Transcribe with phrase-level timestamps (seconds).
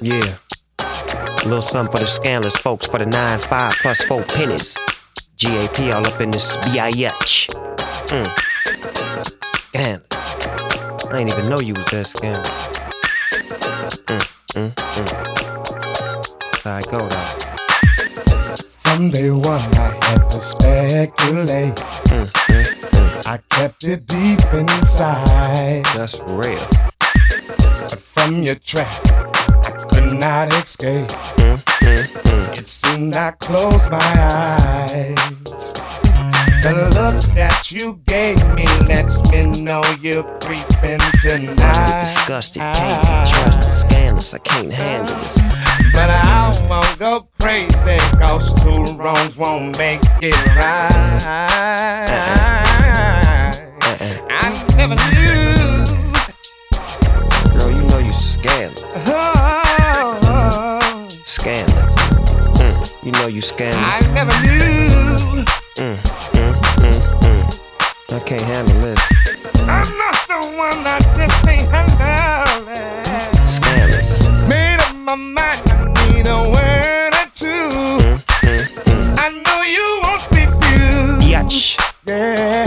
[0.00, 0.36] Yeah.
[0.78, 4.76] A little something for the scandalous folks for the 9 5 plus 4 pennies.
[5.36, 7.48] GAP all up in this BIH.
[8.08, 8.44] Mm.
[11.14, 12.42] I ain't even know you was that scandal.
[14.10, 14.22] Mm,
[14.54, 16.66] mm, mm.
[16.66, 17.44] I go though.
[18.82, 21.76] From day one, I had to speculate.
[22.10, 23.26] Mm, mm, mm.
[23.26, 25.84] I kept it deep inside.
[25.94, 26.66] That's real.
[26.98, 29.06] But from your trap,
[30.10, 31.10] Could escape.
[31.80, 35.14] It seemed I closed my eyes.
[36.62, 42.04] The look that you gave me lets me know you're creeping tonight.
[42.04, 45.36] disgusted, can't be trusted, scandalous, I can't handle this.
[45.92, 50.90] But I won't go crazy, cause two wrongs won't make it right.
[52.10, 52.52] Uh-uh.
[53.82, 54.28] uh-uh.
[54.30, 55.54] I never knew.
[57.58, 58.83] Girl, you know you're scandalous,
[63.04, 63.86] you know you scandalous.
[63.86, 65.44] I never knew.
[65.76, 65.96] Mm,
[66.32, 68.16] mm, mm, mm.
[68.16, 68.98] I can't handle this.
[69.68, 73.46] I'm not the one that just can't handle it.
[73.46, 74.42] Scandalous.
[74.48, 77.68] Made up my mind, I need a word or two.
[78.00, 79.18] Mm, mm.
[79.18, 81.24] I know you won't refuse.
[81.28, 81.76] Yatch.
[82.06, 82.64] Yeah.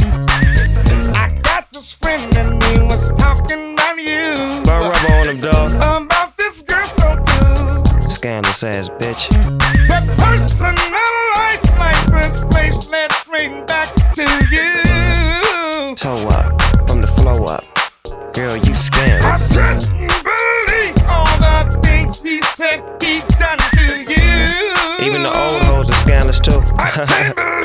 [1.16, 4.62] I got this friend and he was talking about you.
[4.66, 5.72] Burn rubber on him, dog.
[5.74, 6.17] About this girl so
[8.48, 9.30] ass bitch.
[9.90, 10.78] That personal
[11.36, 15.94] license plate led straight back to you.
[15.96, 17.66] Toe up, from the flow up.
[18.34, 19.90] Girl, you I couldn't
[20.24, 25.06] believe all the things he said he done to you.
[25.06, 27.54] Even the old hoes are scandalous too.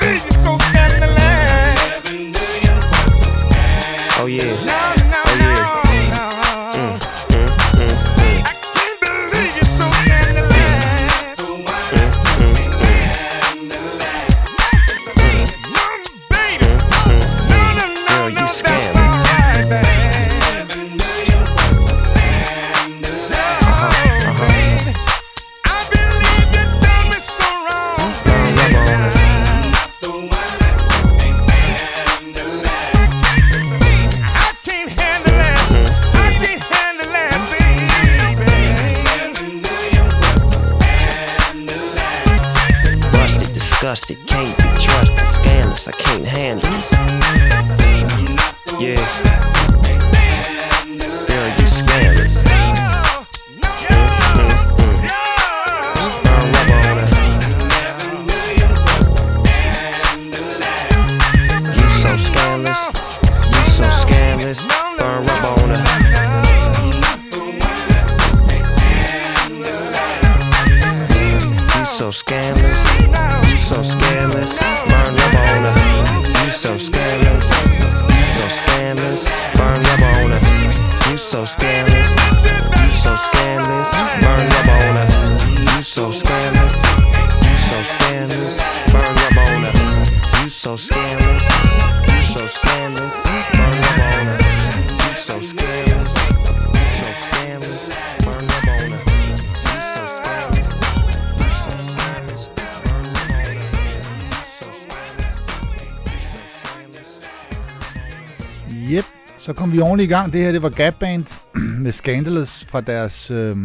[109.53, 110.33] så kom vi ordentligt i gang.
[110.33, 111.25] Det her, det var Gap Band
[111.85, 113.31] med Scandalous fra deres...
[113.31, 113.57] Øh,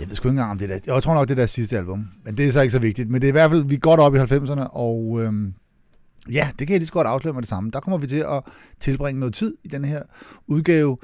[0.00, 0.78] jeg ved sgu ikke engang om det der...
[0.86, 2.08] Jeg tror nok, det er deres sidste album.
[2.24, 3.10] Men det er så ikke så vigtigt.
[3.10, 5.32] Men det er i hvert fald, vi er godt op i 90'erne, og Øh,
[6.32, 7.70] ja, det kan jeg lige så godt afsløre med det samme.
[7.70, 8.42] Der kommer vi til at
[8.80, 10.02] tilbringe noget tid i den her
[10.46, 10.96] udgave.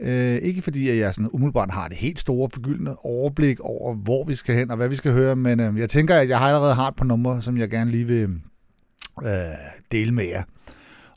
[0.00, 4.24] Øh, ikke fordi, at jeg sådan umiddelbart har det helt store forgyldende overblik over, hvor
[4.24, 6.46] vi skal hen og hvad vi skal høre, men øh, jeg tænker, at jeg har
[6.46, 8.28] allerede har et par numre, som jeg gerne lige vil
[9.24, 9.28] øh,
[9.92, 10.42] dele med jer.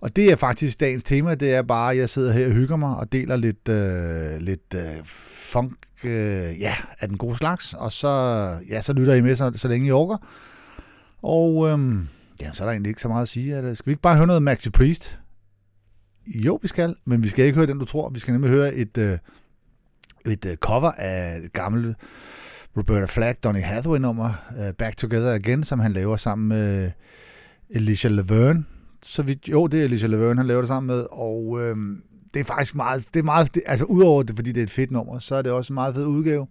[0.06, 2.76] Og det er faktisk dagens tema, det er bare, at jeg sidder her og hygger
[2.76, 5.74] mig og deler lidt, øh, lidt øh, funk
[6.04, 8.08] øh, ja, af den gode slags, og så,
[8.70, 10.18] ja, så lytter I med, så, så længe I orker.
[11.22, 11.96] Og øh,
[12.42, 13.56] ja, så er der egentlig ikke så meget at sige.
[13.56, 15.20] At, skal vi ikke bare høre noget Maxi Priest?
[16.28, 18.10] Jo, vi skal, men vi skal ikke høre den, du tror.
[18.10, 19.18] Vi skal nemlig høre et, øh,
[20.26, 21.98] et øh, cover af et gammelt
[22.78, 26.92] Roberta Flack, Donny Hathaway-nummer, øh, Back Together Again, som han laver sammen med øh,
[27.76, 28.66] Alicia Laverne
[29.06, 31.78] så vidt, jo, det er Alicia Laverne, han laver det sammen med, og øh,
[32.34, 34.70] det er faktisk meget, det er meget, det, altså udover det, fordi det er et
[34.70, 36.48] fedt nummer, så er det også en meget fed udgave.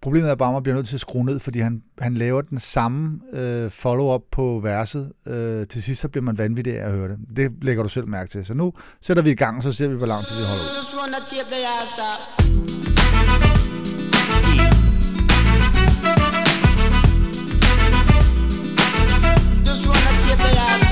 [0.00, 2.40] Problemet er bare, at man bliver nødt til at skrue ned, fordi han, han laver
[2.40, 5.12] den samme øh, follow-up på verset.
[5.26, 7.18] Øh, til sidst så bliver man vanvittig af at høre det.
[7.36, 8.46] Det lægger du selv mærke til.
[8.46, 10.68] Så nu sætter vi i gang, og så ser vi, hvor langt vi holder ud.
[10.76, 11.58] Just wanna keep the
[20.50, 20.91] eyes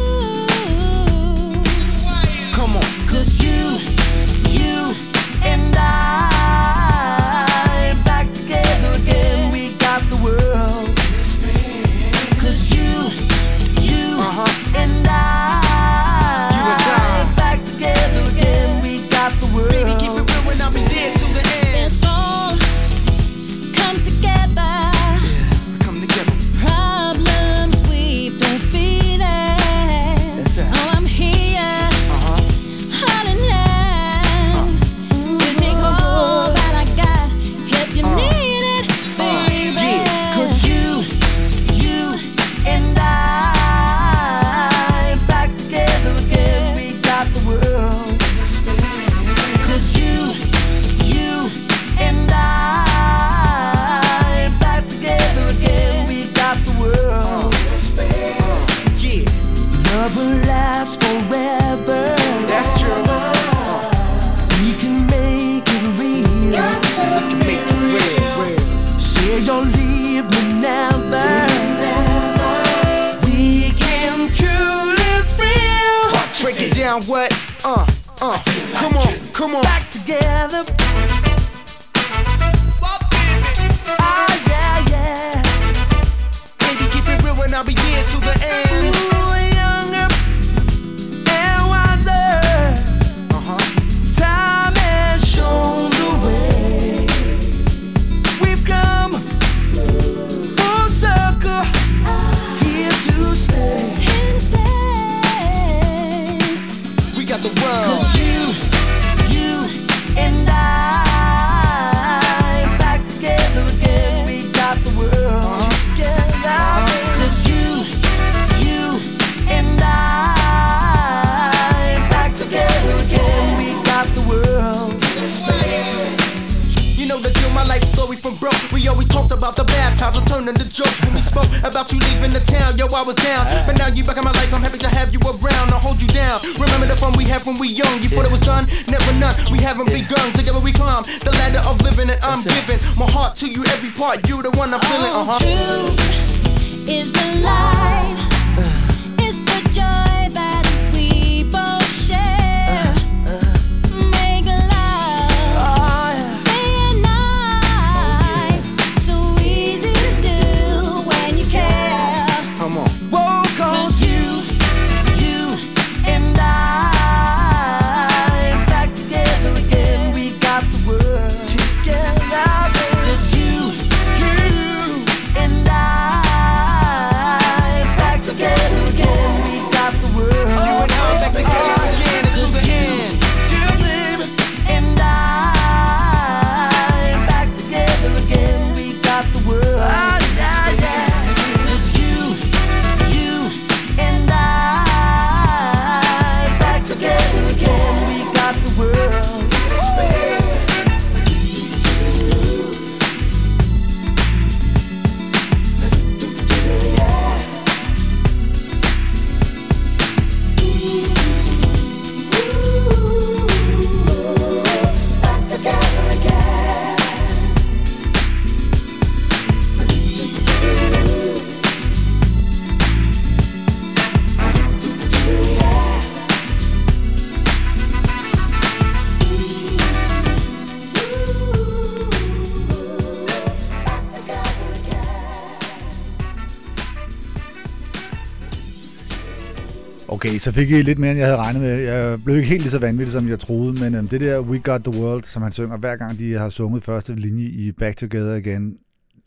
[240.41, 241.79] så fik I lidt mere, end jeg havde regnet med.
[241.79, 244.59] Jeg blev ikke helt lige så vanvittig, som jeg troede, men øhm, det der We
[244.59, 247.97] Got The World, som han synger hver gang, de har sunget første linje i Back
[247.97, 248.77] Together igen,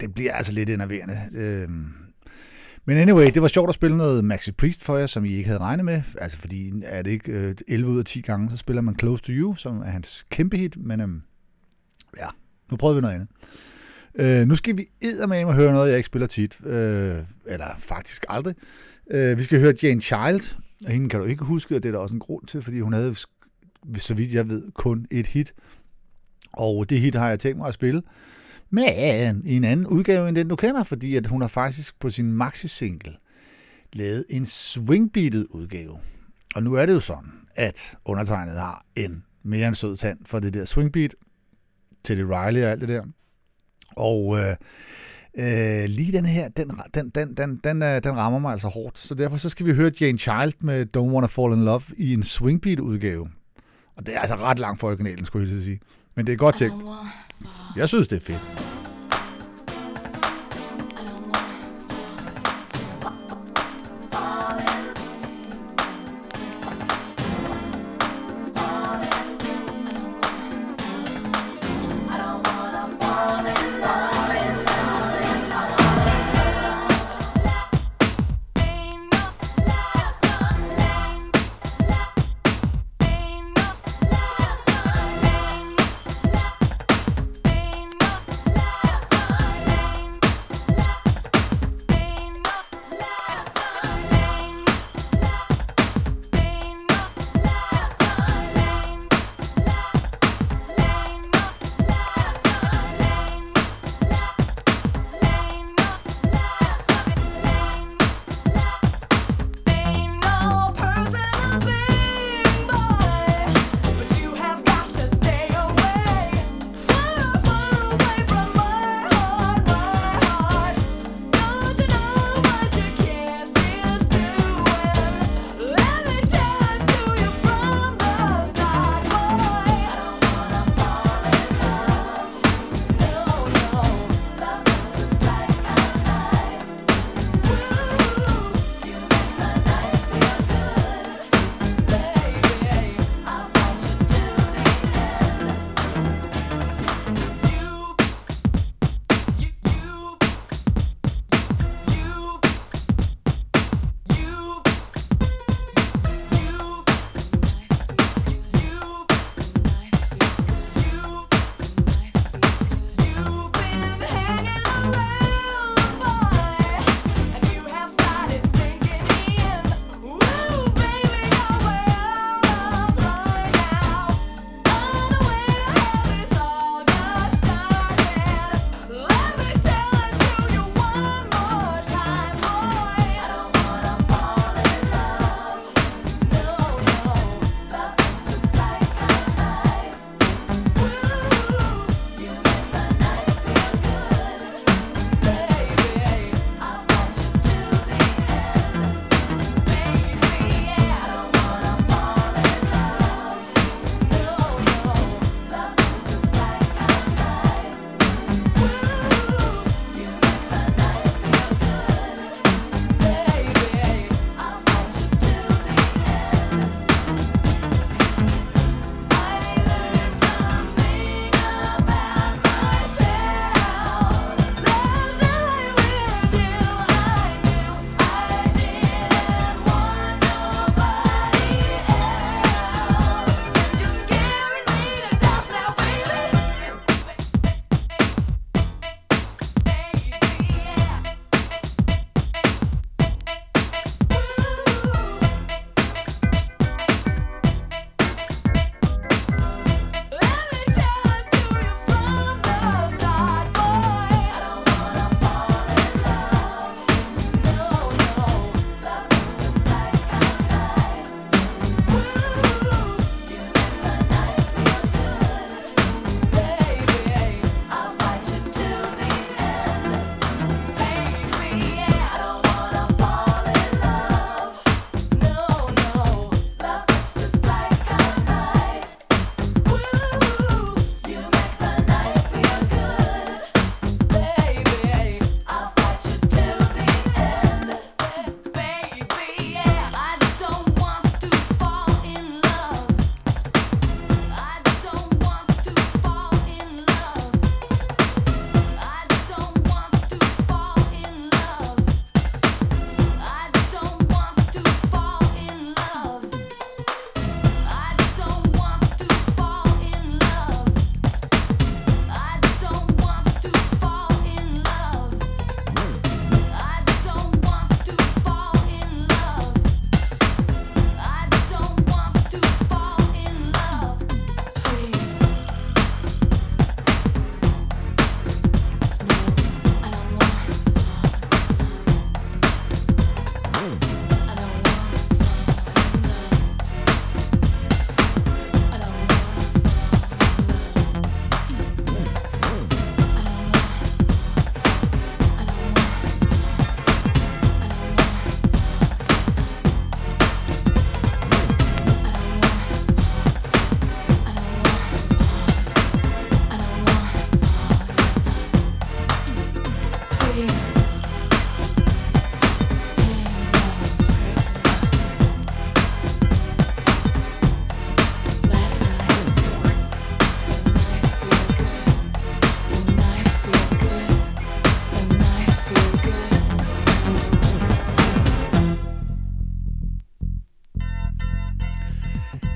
[0.00, 1.18] det bliver altså lidt enerverende.
[1.34, 1.88] Øhm,
[2.84, 5.46] men anyway, det var sjovt at spille noget Maxi Priest for jer, som I ikke
[5.46, 6.02] havde regnet med.
[6.18, 9.22] Altså fordi, er det ikke øh, 11 ud af 10 gange, så spiller man Close
[9.22, 11.22] To You, som er hans kæmpe hit, men øhm,
[12.18, 12.26] ja,
[12.70, 13.28] nu prøver vi noget andet.
[14.14, 17.16] Øh, nu skal vi eddermame høre noget, jeg ikke spiller tit, øh,
[17.46, 18.54] eller faktisk aldrig.
[19.10, 21.92] Øh, vi skal høre Jane Child, og hende kan du ikke huske, og det er
[21.92, 23.14] der også en grund til, fordi hun havde,
[23.98, 25.54] så vidt jeg ved, kun et hit.
[26.52, 28.02] Og det hit har jeg tænkt mig at spille,
[28.70, 32.10] men i en anden udgave end den, du kender, fordi at hun har faktisk på
[32.10, 33.16] sin maxi-single
[33.92, 35.98] lavet en swingbeatet udgave.
[36.54, 40.40] Og nu er det jo sådan, at undertegnet har en mere end sød tand for
[40.40, 41.14] det der swingbeat,
[42.04, 43.04] Teddy Riley og alt det der.
[43.96, 44.56] Og øh,
[45.38, 48.98] øh, lige den her, den, den, den, den, den, øh, den rammer mig altså hårdt.
[48.98, 52.14] Så derfor så skal vi høre Jane Child med Don't Wanna Fall In Love i
[52.14, 53.28] en swingbeat udgave.
[53.96, 55.80] Og det er altså ret langt fra originalen, skulle jeg sige.
[56.14, 56.84] Men det er godt tænkt.
[57.76, 58.83] Jeg synes, det er fedt.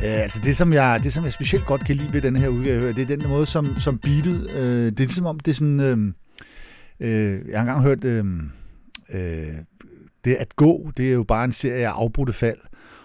[0.04, 2.48] Øh, altså det som, jeg, det, som jeg specielt godt kan lide ved den her
[2.48, 5.54] udgave, det er den måde, som, som beatet, øh, det er ligesom om, det er
[5.54, 6.12] sådan, øh,
[7.00, 8.24] øh, jeg har engang hørt, øh,
[9.10, 9.54] øh,
[10.24, 12.58] det at gå, det er jo bare en serie af afbrudte fald,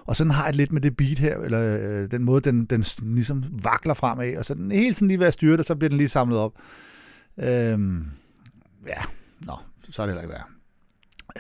[0.06, 2.86] og sådan har jeg lidt med det beat her, eller øh, den måde, den, den
[3.02, 5.90] ligesom vakler fremad, og så den hele sådan lige ved at styre det, så bliver
[5.90, 6.54] den lige samlet op.
[7.38, 7.80] Øh,
[8.88, 9.02] ja,
[9.40, 9.56] nå,
[9.90, 10.48] så er det heller ikke værd.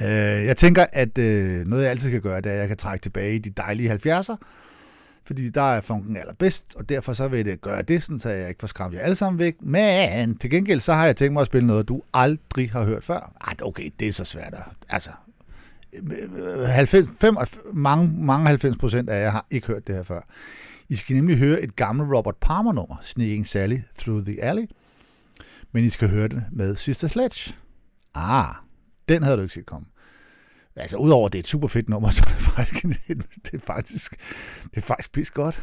[0.01, 2.77] Øh, jeg tænker, at øh, noget jeg altid kan gøre, det er, at jeg kan
[2.77, 4.35] trække tilbage i de dejlige 70'er,
[5.25, 8.49] fordi der er funken allerbedst, og derfor så vil det gøre det, sådan, så jeg
[8.49, 9.55] ikke får skræmt jer alle sammen væk.
[9.61, 13.03] Men til gengæld, så har jeg tænkt mig at spille noget, du aldrig har hørt
[13.03, 13.33] før.
[13.47, 14.53] Ej, okay, det er så svært.
[14.53, 15.09] at- Altså,
[15.93, 17.37] øh, 90, 5,
[17.73, 20.21] mange, mange 90 procent af jer har ikke hørt det her før.
[20.89, 24.65] I skal nemlig høre et gammelt Robert Palmer-nummer, Sneaking Sally Through the Alley,
[25.71, 27.55] men I skal høre det med Sister Sledge.
[28.15, 28.55] Ah,
[29.09, 29.85] den havde du ikke set komme.
[30.75, 32.83] Altså, udover at det er et super fedt nummer, så er det faktisk,
[33.45, 34.15] det er faktisk,
[34.63, 35.61] det er faktisk pis godt.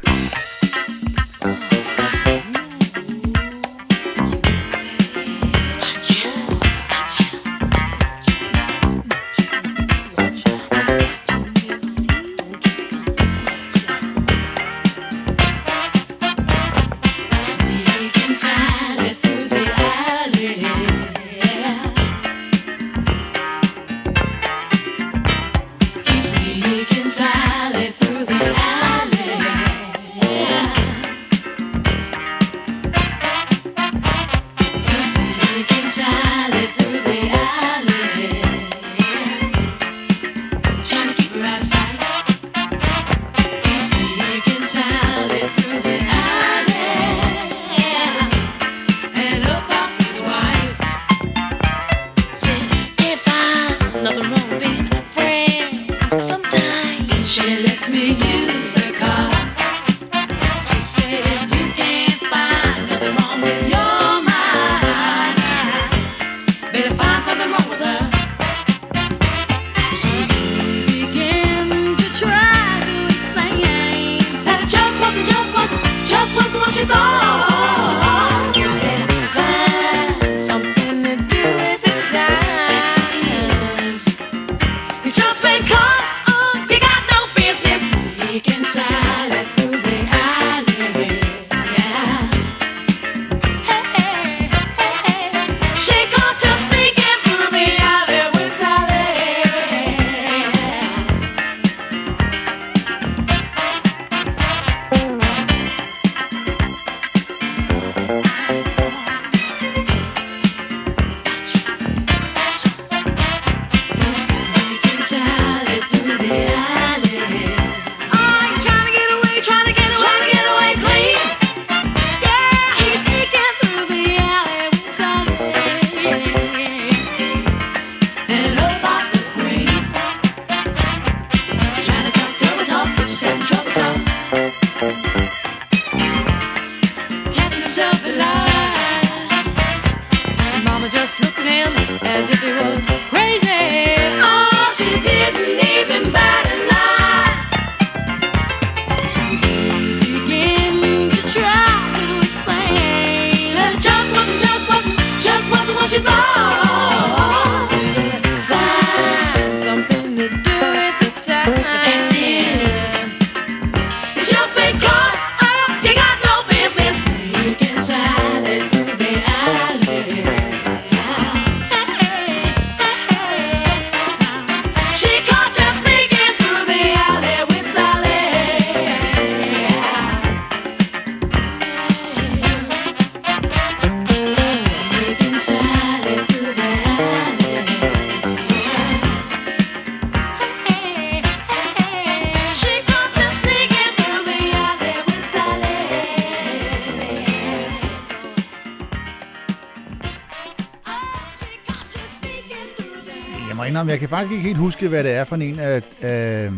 [204.11, 206.51] Faktisk ikke helt huske, hvad det er for en af, af,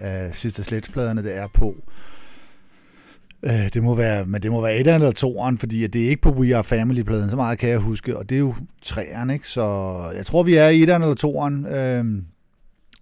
[0.00, 1.76] af Sister Sledge-pladerne, det er på.
[3.42, 6.08] Øh, Det må være, men det må være et eller toeren, fordi at det er
[6.08, 9.32] ikke på We Are Family-pladen, så meget kan jeg huske, og det er jo træerne,
[9.34, 9.48] ikke?
[9.48, 9.62] Så
[10.16, 11.66] jeg tror, vi er i et eller toeren.
[11.66, 12.04] Øh,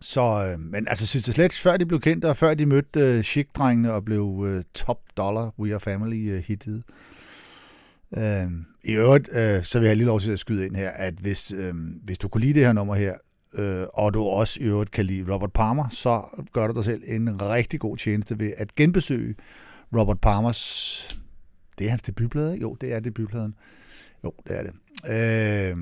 [0.00, 0.20] så,
[0.52, 3.92] øh, men altså Sister Sledge, før de blev kendt, og før de mødte øh, Chic-drengene
[3.92, 6.82] og blev øh, top dollar We Are Family øh, hittet.
[8.16, 8.46] Øh,
[8.84, 11.52] I øvrigt, øh, så vil jeg lige lov til at skyde ind her, at hvis,
[11.52, 13.14] øh, hvis du kunne lide det her nummer her,
[13.58, 17.02] øh, og du også i øvrigt kan lide Robert Palmer, så gør du dig selv
[17.06, 19.34] en rigtig god tjeneste ved at genbesøge
[19.96, 21.18] Robert Palmers...
[21.78, 22.62] Det er hans debutplade, ikke?
[22.62, 23.54] Jo, det er debutpladen.
[24.24, 24.72] Jo, det er det.
[25.10, 25.76] Øh,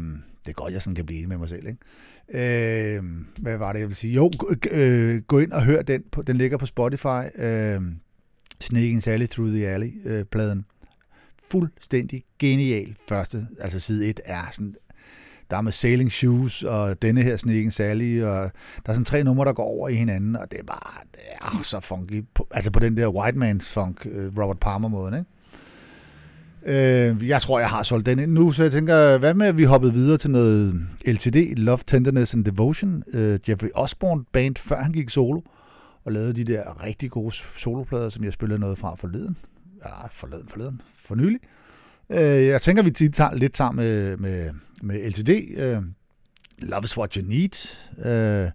[0.46, 2.96] det er godt, jeg sådan kan blive enig med mig selv, ikke?
[2.96, 3.04] Øh,
[3.40, 4.12] hvad var det, jeg vil sige?
[4.12, 6.04] Jo, gå, øh, gå ind og hør den.
[6.12, 7.22] På, den ligger på Spotify.
[7.34, 7.80] Øh,
[8.60, 10.58] Sneaking Sally Through the Alley-pladen.
[10.58, 10.64] Øh,
[11.50, 13.46] Fuldstændig genial første.
[13.60, 14.74] Altså side 1 er sådan...
[15.50, 18.50] Der er med Sailing Shoes, og denne her Sneaking Sally, og
[18.86, 21.20] der er sådan tre numre, der går over i hinanden, og det er bare det
[21.40, 22.24] er så funky.
[22.50, 25.26] Altså på den der white man's funk, øh, Robert Palmer-måden, ikke?
[26.66, 29.58] Øh, jeg tror, jeg har solgt den ind nu, så jeg tænker, hvad med, at
[29.58, 34.82] vi hoppede videre til noget LTD, Love, Tenderness and Devotion, øh, Jeffrey Osborne band, før
[34.82, 35.40] han gik solo,
[36.04, 39.36] og lavede de der rigtig gode soloplader, som jeg spillede noget fra forleden.
[39.84, 41.40] Ja, forleden, forleden, for nylig.
[42.10, 44.50] Øh, jeg tænker, vi tit tager lidt sammen med, med,
[44.82, 45.82] med LTD, øh,
[46.58, 48.50] Love is What You Need, øh,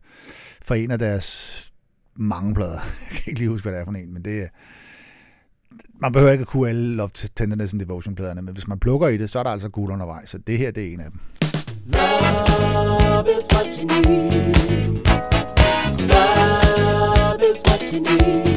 [0.62, 1.72] for en af deres
[2.16, 2.80] mange plader.
[3.12, 4.48] Jeg kan ikke lige huske, hvad det er for en, men det er
[6.02, 9.18] man behøver ikke at kunne alle Love Tenderness and Devotion-pladerne, men hvis man plukker i
[9.18, 11.20] det, så er der altså guld undervejs, så det her, det er en af dem.
[11.86, 14.32] Love is what you need.
[16.12, 18.51] Love is what you need.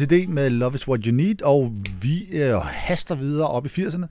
[0.00, 4.06] LCD med Love is What You Need, og vi øh, haster videre op i 80'erne.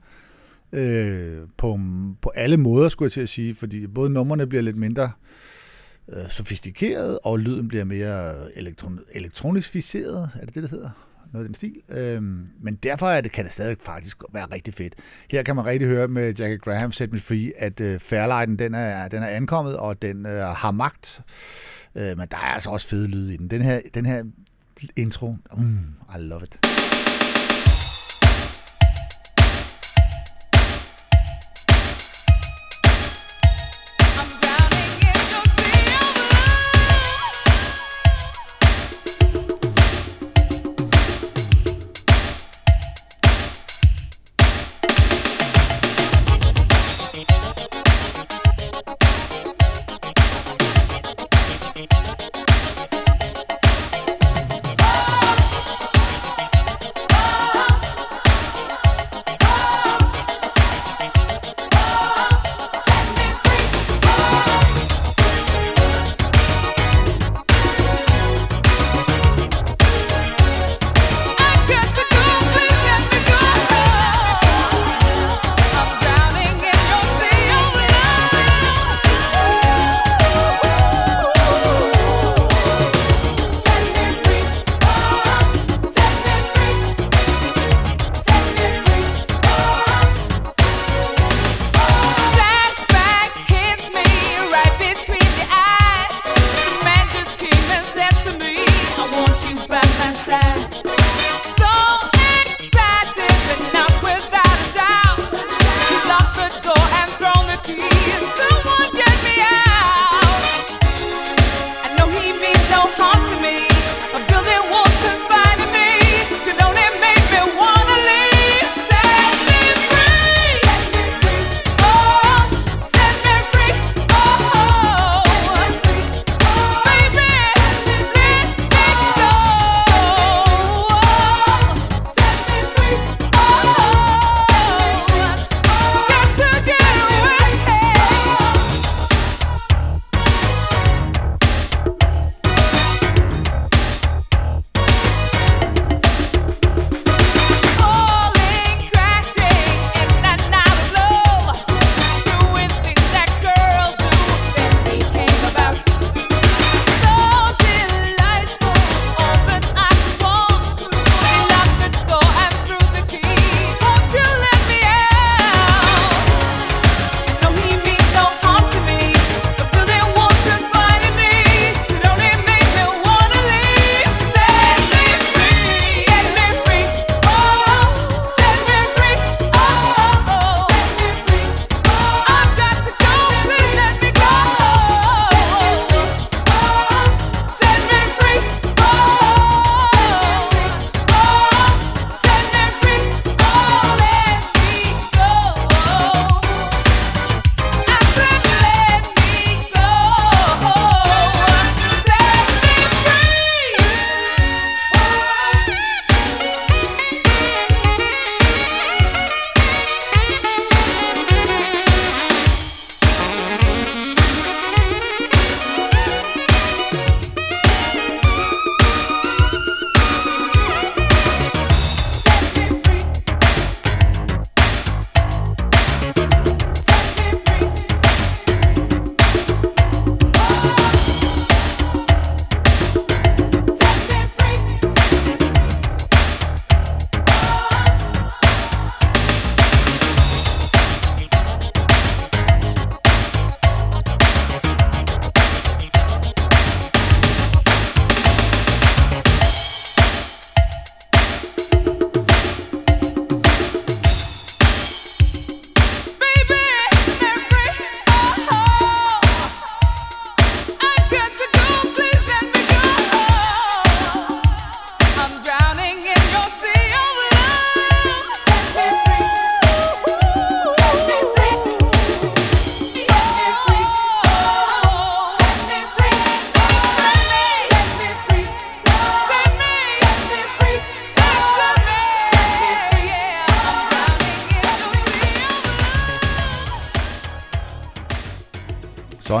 [0.72, 1.80] Øh, på,
[2.22, 5.10] på alle måder, skulle jeg til at sige, fordi både numrene bliver lidt mindre
[6.08, 10.90] øh, sofistikeret, og lyden bliver mere elektron- elektronificeret, er det det, det hedder?
[11.32, 11.74] Noget af den stil.
[11.88, 14.94] Øhm, men derfor er det, kan det stadig faktisk være rigtig fedt.
[15.30, 18.74] Her kan man rigtig høre med Jackie Graham Set Me Free, at øh, Fairlighten den
[18.74, 21.20] er, den er ankommet, og den øh, har magt.
[21.94, 23.50] Øh, men der er altså også fede lyde i den.
[23.50, 24.24] Den her, den her
[24.96, 26.79] intro, mm, I love it.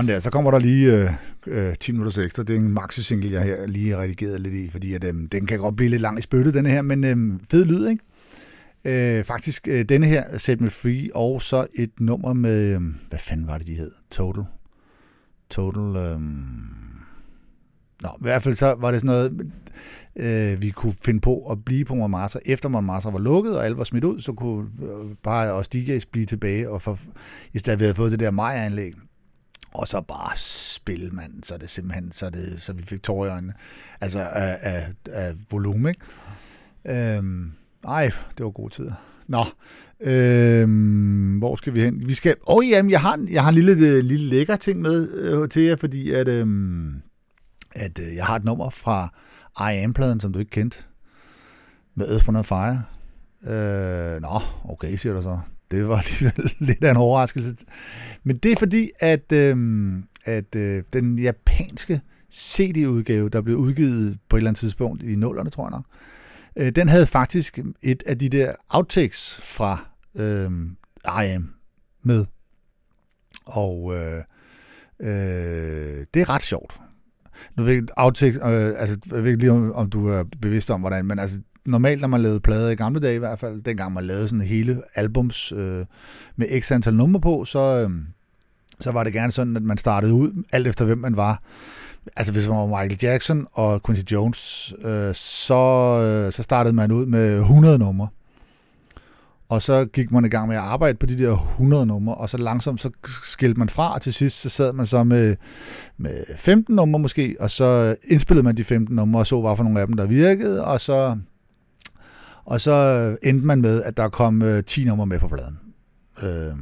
[0.00, 0.20] Sådan der.
[0.20, 1.10] Så kommer der lige øh,
[1.46, 2.42] øh, 10 minutter ekstra.
[2.42, 5.46] Det er en maxi-single, jeg her lige har redigeret lidt i, fordi at, øh, den
[5.46, 9.18] kan godt blive lidt lang i spyttet, denne her, men øh, fed lyd, ikke?
[9.18, 13.18] Øh, faktisk øh, denne her, Set Me Free, og så et nummer med, øh, hvad
[13.18, 13.90] fanden var det, de hed?
[14.10, 14.44] Total.
[15.50, 16.20] Total, øh,
[18.02, 19.52] Nå, i hvert fald så var det sådan noget,
[20.16, 22.48] øh, vi kunne finde på at blive på Montmartre.
[22.48, 26.04] Efter Montmartre var lukket, og alle var smidt ud, så kunne øh, bare os DJ's
[26.12, 26.98] blive tilbage, og for,
[27.52, 28.94] i stedet vi havde fået det der Maja-anlæg.
[29.72, 33.30] Og så bare spil, mand, så det simpelthen, så, det, så vi fik tårer i
[33.30, 33.54] øjnene.
[34.00, 37.16] Altså af, af, af volumen, ikke?
[37.16, 37.52] Øhm,
[37.84, 38.92] ej, det var gode tider.
[39.26, 39.44] Nå,
[40.00, 42.08] øhm, hvor skal vi hen?
[42.08, 44.80] Vi skal, åh oh, jamen, jeg har, jeg har en lille, øh, lille lækker ting
[44.80, 47.02] med øh, til jer, fordi at, øhm,
[47.72, 49.14] at øh, jeg har et nummer fra
[49.72, 50.78] I Am-pladen, som du ikke kendte,
[51.94, 52.82] med Earth, and Fire.
[53.54, 55.40] Øh, nå, okay, siger du så.
[55.70, 57.56] Det var alligevel lidt af en overraskelse.
[58.24, 59.56] Men det er fordi, at, øh,
[60.24, 62.00] at øh, den japanske
[62.32, 65.84] CD-udgave, der blev udgivet på et eller andet tidspunkt i nullerne, tror jeg nok,
[66.56, 70.50] øh, den havde faktisk et af de der outtakes fra øh,
[71.24, 71.50] IM
[72.02, 72.26] med.
[73.44, 74.22] Og øh,
[75.00, 76.80] øh, det er ret sjovt.
[77.56, 80.70] Nu ved jeg, outtakes, øh, altså, jeg ved ikke lige, om, om du er bevidst
[80.70, 83.62] om, hvordan, men altså, normalt, når man lavede plader i gamle dage i hvert fald,
[83.62, 85.84] dengang man lavede sådan hele albums øh,
[86.36, 87.90] med x antal numre på, så, øh,
[88.80, 91.42] så var det gerne sådan, at man startede ud, alt efter hvem man var.
[92.16, 95.54] Altså hvis man var Michael Jackson og Quincy Jones, øh, så,
[96.02, 98.08] øh, så startede man ud med 100 numre.
[99.48, 102.30] Og så gik man i gang med at arbejde på de der 100 numre, og
[102.30, 102.90] så langsomt så
[103.22, 105.36] skilte man fra, og til sidst så sad man så med,
[105.98, 109.64] med 15 numre måske, og så indspillede man de 15 numre, og så hvad for
[109.64, 111.16] nogle af dem, der virkede, og så,
[112.50, 115.58] og så endte man med, at der kom øh, 10 numre med på pladen.
[116.22, 116.56] Øh,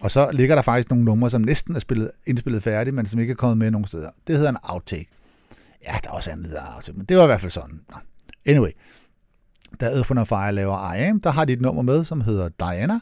[0.00, 3.20] og så ligger der faktisk nogle numre, som næsten er spillet, indspillet færdigt, men som
[3.20, 4.10] ikke er kommet med nogen steder.
[4.26, 5.08] Det hedder en outtake.
[5.84, 7.80] Ja, der er også andet, der er outtake, men det var i hvert fald sådan.
[7.90, 7.96] Nå.
[8.46, 8.70] Anyway,
[9.80, 12.48] da Earth, Wind Fire laver I Am, der har de et nummer med, som hedder
[12.48, 13.00] Diana.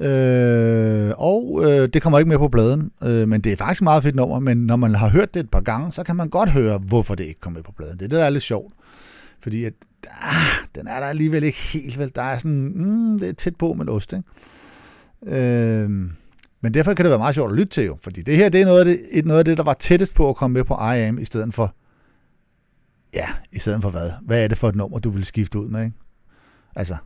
[0.00, 3.84] Øh, og øh, det kommer ikke med på pladen, øh, men det er faktisk et
[3.84, 6.28] meget fedt nummer, men når man har hørt det et par gange, så kan man
[6.28, 7.98] godt høre, hvorfor det ikke kom med på pladen.
[7.98, 8.72] Det er det, der er lidt sjovt.
[9.40, 9.72] Fordi at,
[10.20, 12.12] ah, den er der alligevel ikke helt vel.
[12.14, 14.24] Der er sådan, mm, det er tæt på med ost, ikke?
[15.36, 15.90] Øh,
[16.60, 18.60] men derfor kan det være meget sjovt at lytte til jo, fordi det her det
[18.60, 20.64] er noget af det, et, noget af det, der var tættest på at komme med
[20.64, 21.74] på IAM, i stedet for,
[23.14, 24.10] ja, i stedet for hvad?
[24.22, 25.96] Hvad er det for et nummer, du vil skifte ud med, ikke?
[26.76, 26.96] Altså,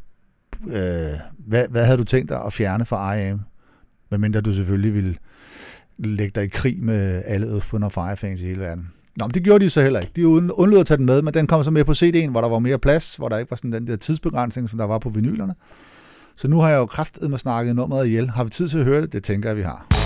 [0.66, 3.33] øh, hvad, hvad havde du tænkt dig at fjerne fra IAM?
[3.33, 3.40] Am?
[4.11, 5.16] Medmindre du selvfølgelig ville
[5.98, 8.92] lægge dig i krig med alle Earth, Wind and fans i hele verden.
[9.16, 10.12] Nå, men det gjorde de så heller ikke.
[10.16, 12.48] De undlod at tage den med, men den kom så med på CD'en, hvor der
[12.48, 15.09] var mere plads, hvor der ikke var sådan den der tidsbegrænsning, som der var på
[15.09, 15.55] vinylerne.
[16.37, 18.31] Så nu har jeg jo kraftet med snakket nummeret ihjel.
[18.31, 19.12] Har vi tid til at høre det?
[19.12, 20.01] Det tænker jeg, vi har.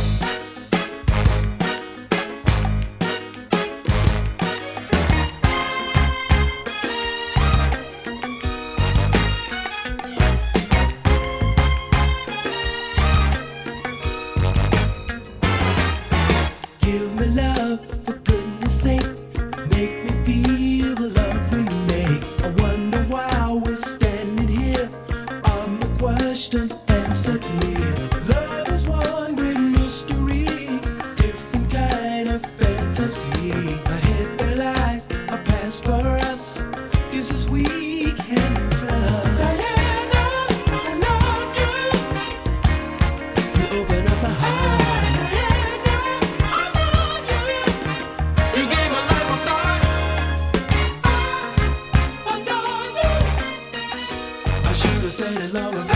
[55.57, 55.96] Have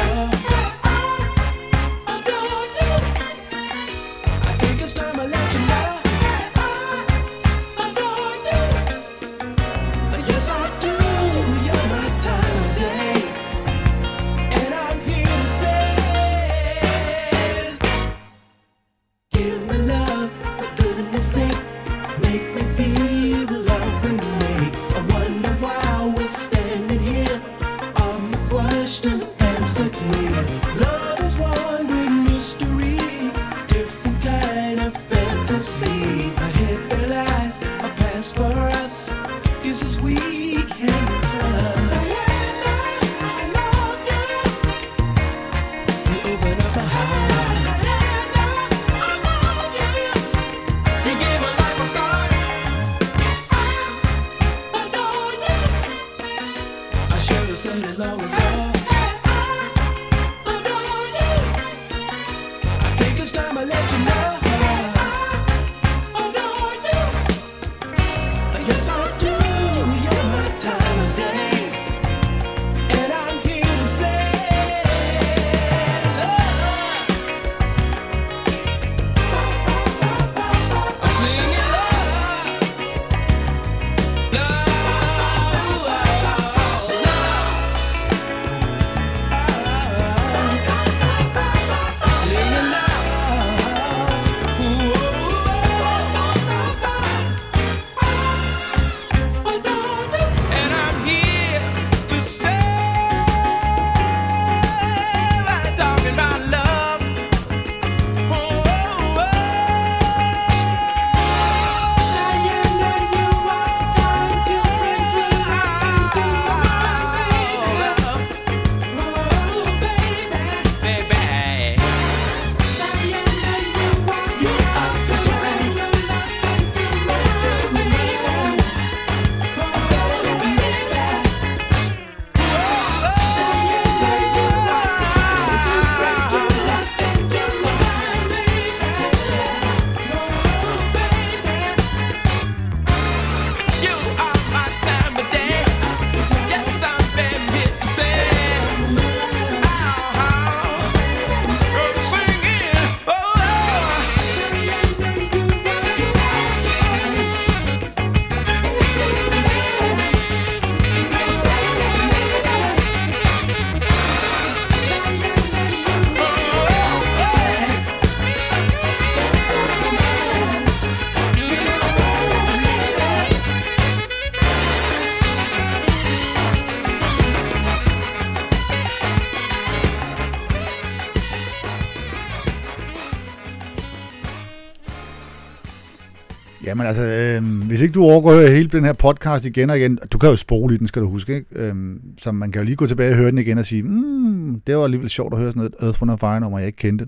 [186.70, 189.78] Jamen altså, øh, hvis ikke du overgår at høre hele den her podcast igen og
[189.78, 191.46] igen, du kan jo spole i den, skal du huske, ikke?
[191.52, 191.74] Øh,
[192.18, 194.76] så man kan jo lige gå tilbage og høre den igen og sige, mm, det
[194.76, 197.06] var alligevel sjovt at høre sådan noget Earth, Wind Fire nummer, jeg ikke kendte.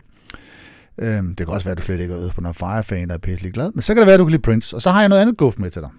[0.98, 3.14] Øh, det kan også være, at du slet ikke er Earth, Wind Fire fan, der
[3.14, 4.76] er pisselig glad, men så kan det være, at du kan lide Prince.
[4.76, 5.90] Og så har jeg noget andet guf med til dig.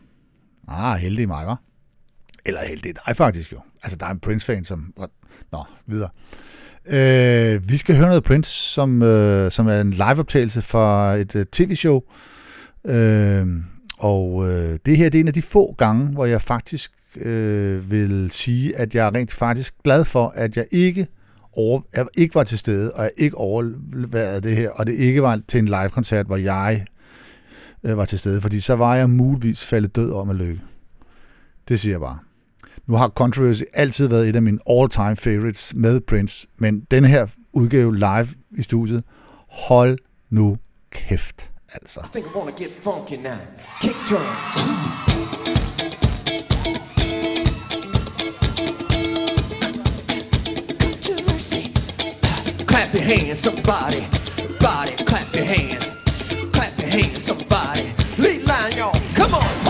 [0.67, 1.55] Ah, heldig mig, hva'?
[2.45, 3.57] Eller heldig dig faktisk jo.
[3.83, 4.93] Altså, der er en Prince-fan, som...
[5.51, 6.09] Nå, videre.
[6.85, 11.45] Øh, vi skal høre noget Prince, som, øh, som er en liveoptagelse fra et øh,
[11.45, 11.95] tv-show.
[11.95, 12.32] Øh,
[12.85, 13.47] Øh,
[13.97, 17.91] og øh, det her det er en af de få gange, hvor jeg faktisk øh,
[17.91, 21.07] vil sige, at jeg er rent faktisk glad for, at jeg ikke,
[21.53, 25.21] over, jeg ikke var til stede, og jeg ikke overværede det her, og det ikke
[25.21, 26.85] var til en live-koncert, hvor jeg
[27.83, 30.61] øh, var til stede, fordi så var jeg muligvis faldet død om at lykke.
[31.67, 32.17] Det siger jeg bare.
[32.87, 37.27] Nu har Controversy altid været et af mine all-time favorites med Prince, men den her
[37.53, 38.27] udgave live
[38.57, 39.03] i studiet,
[39.49, 39.97] hold
[40.29, 40.57] nu
[40.91, 43.39] kæft, I think I wanna get funky now.
[43.79, 44.21] Kick drum.
[52.67, 54.05] Clap your hands, somebody.
[54.59, 55.89] Body, clap your hands.
[56.51, 57.91] Clap your hands, somebody.
[58.19, 58.99] Lead line, y'all.
[59.15, 59.62] Come on.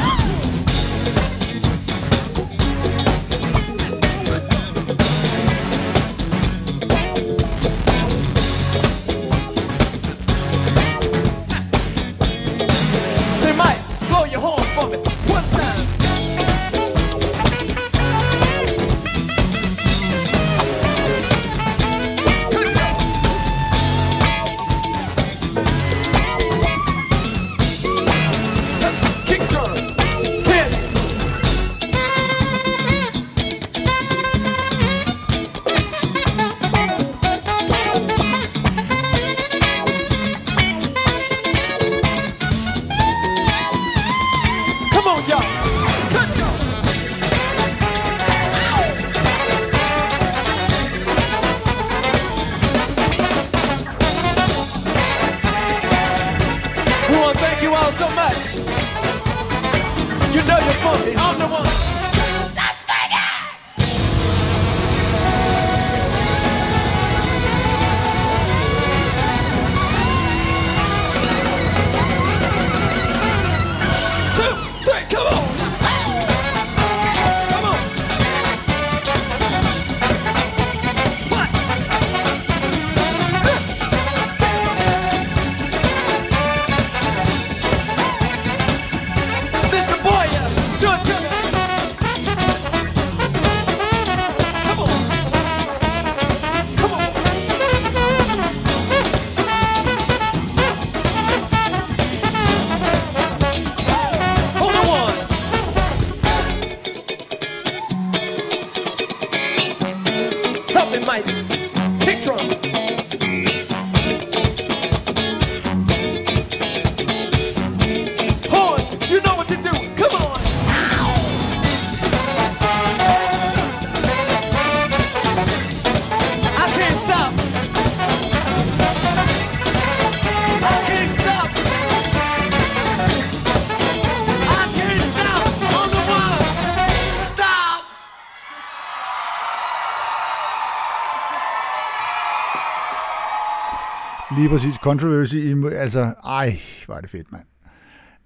[144.53, 145.35] Præcis, Controversy,
[145.75, 147.43] altså, ej, var det fedt, mand.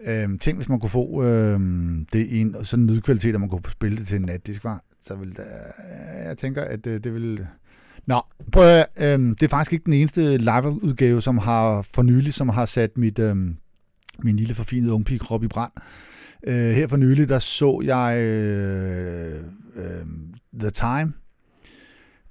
[0.05, 3.49] Øhm, tænk, hvis man kunne få øhm, det i en sådan en lydkvalitet, at man
[3.49, 5.43] kunne spille det til en natdisk, var, så ville der,
[6.25, 7.47] jeg tænker, at øh, det, det ville...
[8.05, 8.21] Nå,
[8.51, 12.49] prøv at, øhm, det er faktisk ikke den eneste liveudgave, som har for nylig, som
[12.49, 13.57] har sat mit, øhm,
[14.19, 15.71] min lille forfinede ungpige krop i brand.
[16.47, 19.43] Øh, her for nylig, der så jeg øh,
[19.75, 20.05] øh,
[20.59, 21.13] The Time,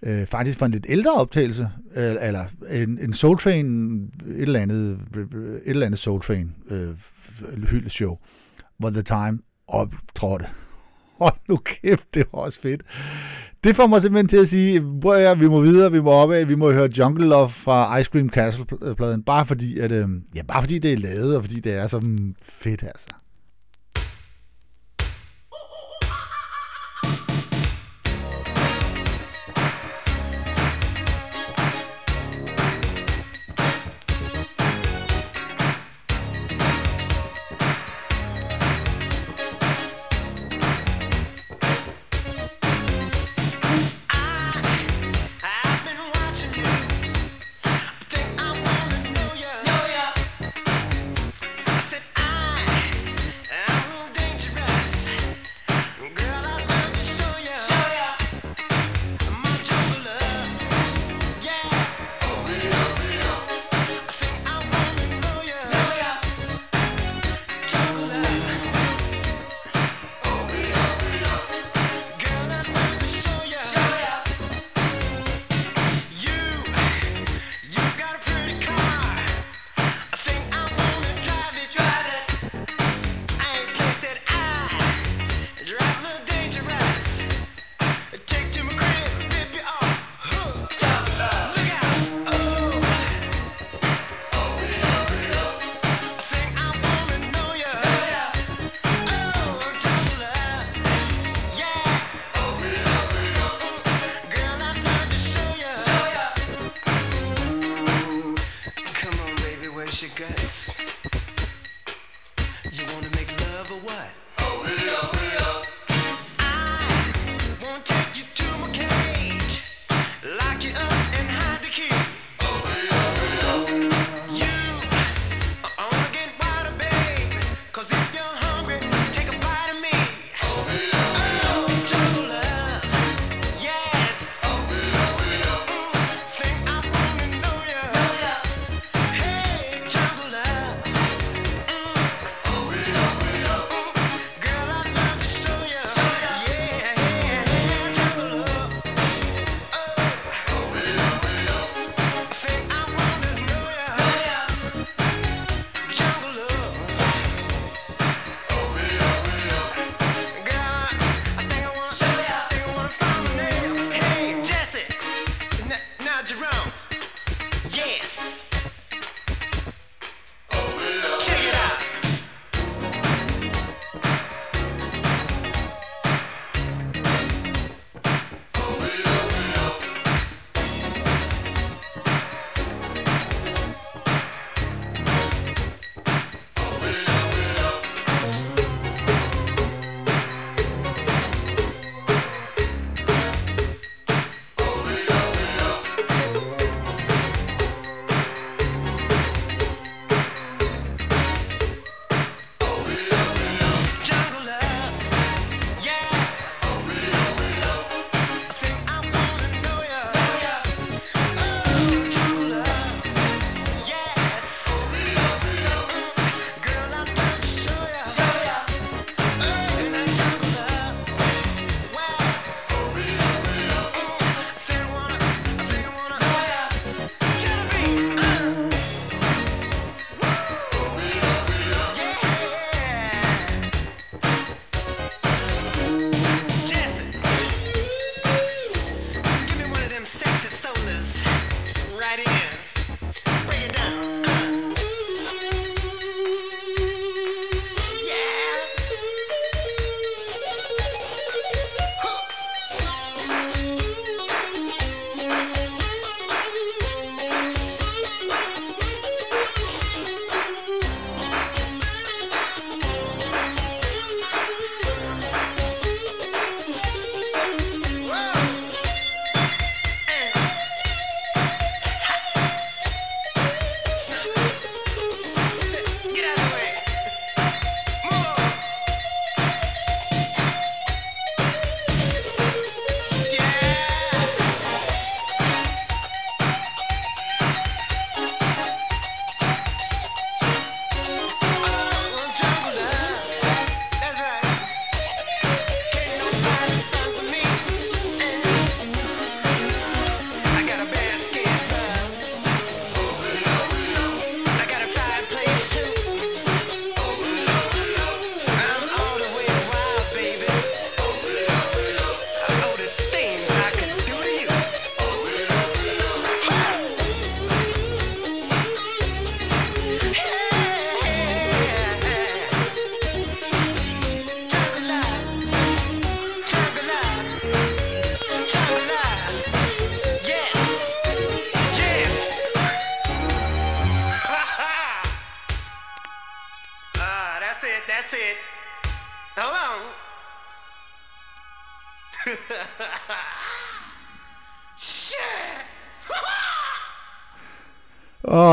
[0.05, 4.61] øh, faktisk for en lidt ældre optagelse, øh, eller en, en Soul Train, et eller
[4.61, 6.89] andet, et eller andet Soul Train øh,
[7.71, 8.17] hyldeshow,
[8.79, 9.39] hvor The Time
[9.69, 10.47] optrådte.
[11.21, 12.83] Hold nu kæft, det var også fedt.
[13.65, 16.45] Det får mig simpelthen til at sige, hvor er vi må videre, vi må opad,
[16.45, 20.63] vi må høre Jungle Love fra Ice Cream Castle-pladen, bare fordi, at, øh, ja, bare
[20.63, 23.09] fordi det er lavet, og fordi det er så mm, fedt, altså.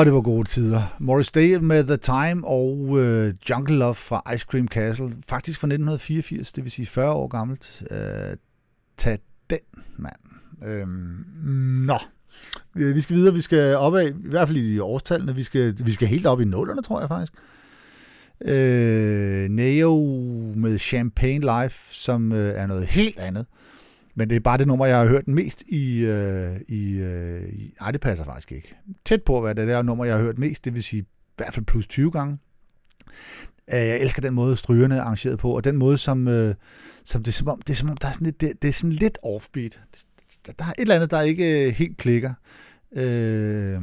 [0.03, 0.95] Åh, det var gode tider.
[0.99, 5.15] Morris Day med The Time og øh, Jungle Love fra Ice Cream Castle.
[5.29, 7.83] Faktisk fra 1984, det vil sige 40 år gammelt.
[7.91, 8.37] Øh,
[8.97, 9.59] tag den,
[9.97, 10.15] mand.
[10.65, 11.99] Øhm, øh, nå.
[12.73, 15.35] Vi skal videre, vi skal opad, i hvert fald i årstallene.
[15.35, 17.33] Vi skal, vi skal helt op i nullerne, tror jeg faktisk.
[18.45, 19.95] Øh, Neo
[20.55, 23.45] med Champagne Life, som øh, er noget helt andet.
[24.15, 25.99] Men det er bare det nummer, jeg har hørt mest i...
[26.05, 28.75] Øh, i, øh, i ej, det passer faktisk ikke.
[29.05, 31.05] Tæt på, hvad det er nummer, jeg har hørt mest, det vil sige i
[31.37, 32.37] hvert fald plus 20 gange.
[33.73, 36.55] Øh, Jeg elsker den måde, strygerne er arrangeret på, og den måde, som, øh,
[37.05, 38.67] som det, er, som om, det er som om, der er sådan lidt, det, det
[38.67, 39.81] er sådan lidt offbeat.
[40.45, 42.33] Der, der er et eller andet, der ikke øh, helt klikker.
[42.95, 43.73] Øh,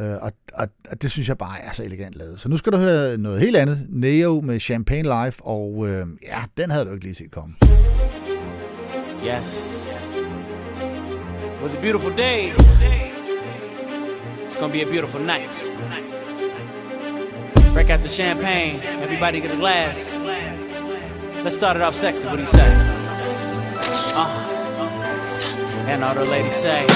[0.00, 2.40] øh, og, og, og det synes jeg bare er så elegant lavet.
[2.40, 3.86] Så nu skal du høre noget helt andet.
[3.88, 7.52] Neo med Champagne Life, og øh, ja, den havde du ikke lige set komme.
[9.24, 9.88] Yes.
[10.14, 12.52] It was a beautiful day.
[14.44, 15.50] It's gonna be a beautiful night.
[17.72, 18.82] Break out the champagne.
[18.82, 19.96] Everybody get a glass.
[21.42, 22.26] Let's start it off sexy.
[22.26, 22.68] What do you say?
[24.14, 24.28] Uh.
[25.88, 26.86] And all the ladies say.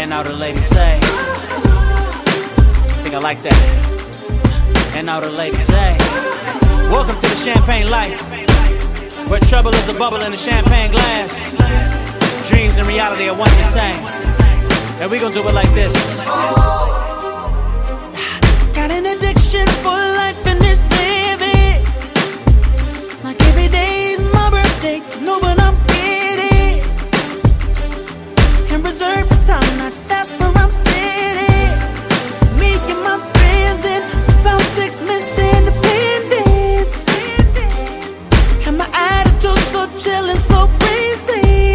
[0.00, 0.98] And all the ladies say.
[3.02, 4.94] think I like that.
[4.96, 5.98] And all the ladies say.
[6.90, 8.29] Welcome to the champagne life,
[9.30, 11.30] where trouble is a bubble in a champagne glass.
[12.48, 14.02] Dreams and reality are one and the same.
[15.00, 15.94] And we gonna do it like this.
[18.74, 21.78] Got an addiction for life and this living.
[23.22, 26.82] Like every day is my birthday, no, but I'm kidding.
[28.72, 31.70] And reserved for time, that's that's where I'm sitting.
[32.58, 34.04] Me and my friends and
[34.40, 35.89] about six Miss
[39.80, 41.74] so chill and so breezy.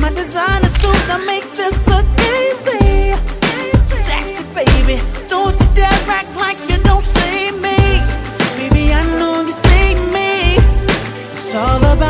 [0.00, 2.06] My designer suit, I make this look
[2.36, 3.14] easy.
[4.04, 7.80] Sexy baby, don't you dare act like you don't see me.
[8.58, 10.56] Baby, I know you see me.
[11.32, 12.09] It's all about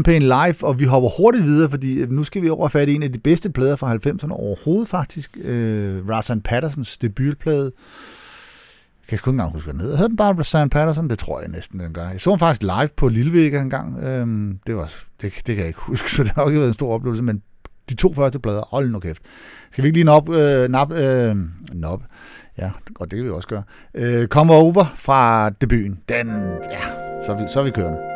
[0.00, 2.94] Champagne Live, og vi hopper hurtigt videre, fordi øh, nu skal vi over og fatte
[2.94, 5.38] en af de bedste plader fra 90'erne overhovedet faktisk.
[5.42, 7.72] Øh, Razan Pattersons debutplade.
[9.00, 10.08] Jeg kan ikke engang huske, hvad den hedder.
[10.08, 11.10] den bare Razan Patterson?
[11.10, 12.08] Det tror jeg næsten, den gør.
[12.08, 14.02] Jeg så den faktisk live på Lillevægge en gang.
[14.02, 14.92] Øhm, det, var,
[15.22, 17.42] det, det, kan jeg ikke huske, så det har ikke været en stor oplevelse, men
[17.90, 19.22] de to første plader, hold nu kæft.
[19.72, 21.36] Skal vi ikke lige nop, øh, nap, øh,
[21.72, 22.02] nop,
[22.58, 22.70] ja,
[23.00, 23.62] og det kan vi også gøre.
[23.94, 26.28] Øh, Come Over fra debuten, den,
[26.70, 26.82] ja,
[27.26, 28.09] så er vi, så er vi kørende.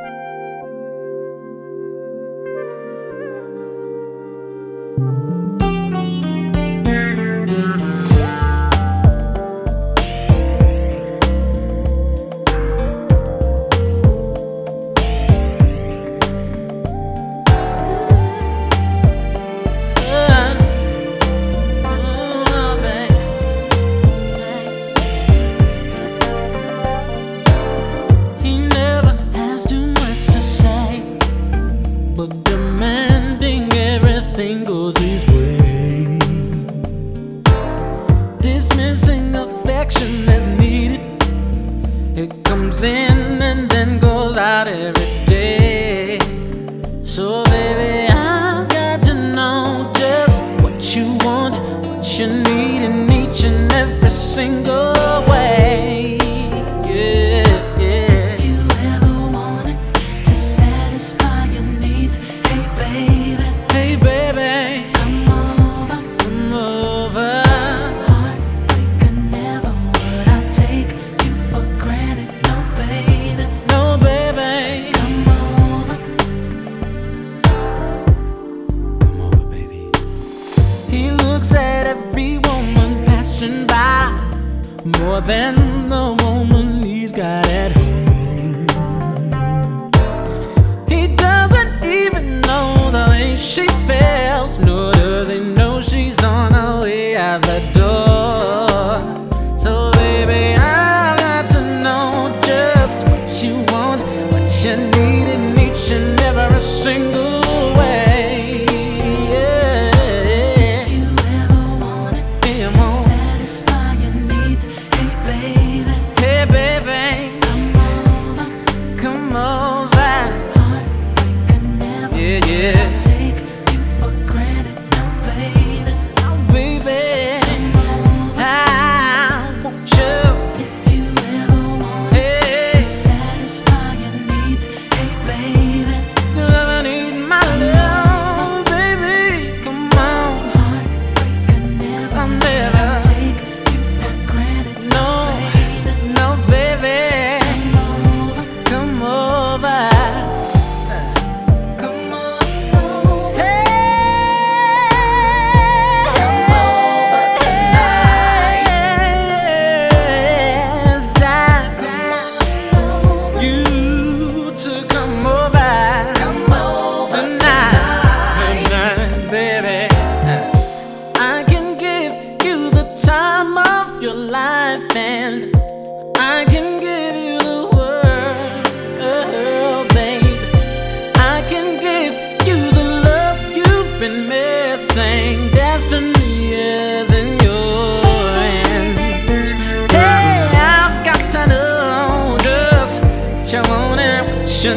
[194.64, 194.74] you're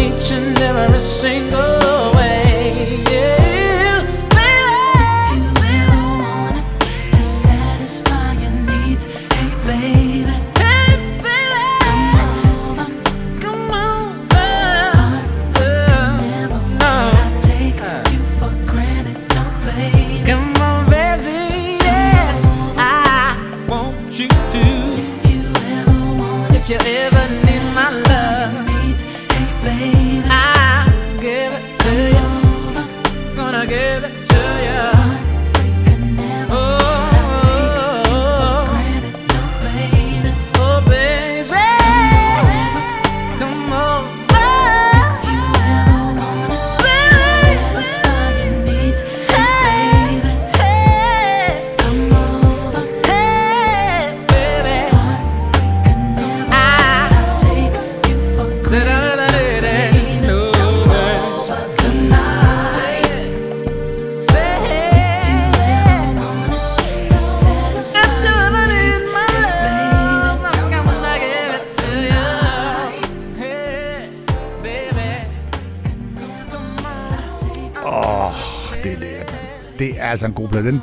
[0.00, 1.75] each and every single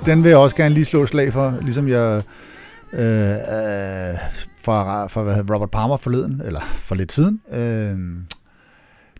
[0.06, 2.24] Den, vil jeg også gerne lige slå slag for, ligesom jeg
[2.93, 4.18] øh, øh,
[4.64, 7.41] fra, fra hvad hedder, Robert Palmer forleden, eller for lidt siden.
[7.51, 7.97] Øh,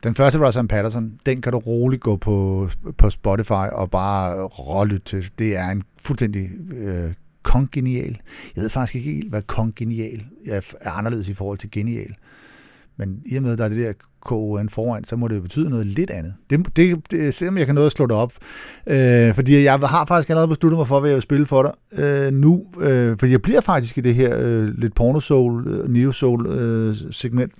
[0.04, 5.06] den første Rosanne Patterson, den kan du roligt gå på, på Spotify og bare rålytte
[5.06, 5.30] til.
[5.40, 7.14] Det er en fuldstændig øh,
[7.44, 8.18] kongenial.
[8.56, 12.16] Jeg ved faktisk ikke helt, hvad kongenial er, er anderledes i forhold til genial.
[12.98, 13.94] Men i og med, at der er det der
[14.26, 16.34] KON foran, så må det jo betyde noget lidt andet.
[16.50, 18.34] Det, det, det se om jeg kan nå at slå det op.
[18.88, 22.00] Øh, fordi jeg har faktisk allerede besluttet mig for, hvad jeg vil spille for dig
[22.04, 22.66] øh, nu.
[22.80, 27.54] Øh, fordi jeg bliver faktisk i det her øh, lidt porno-soul, øh, neo-soul øh, segment.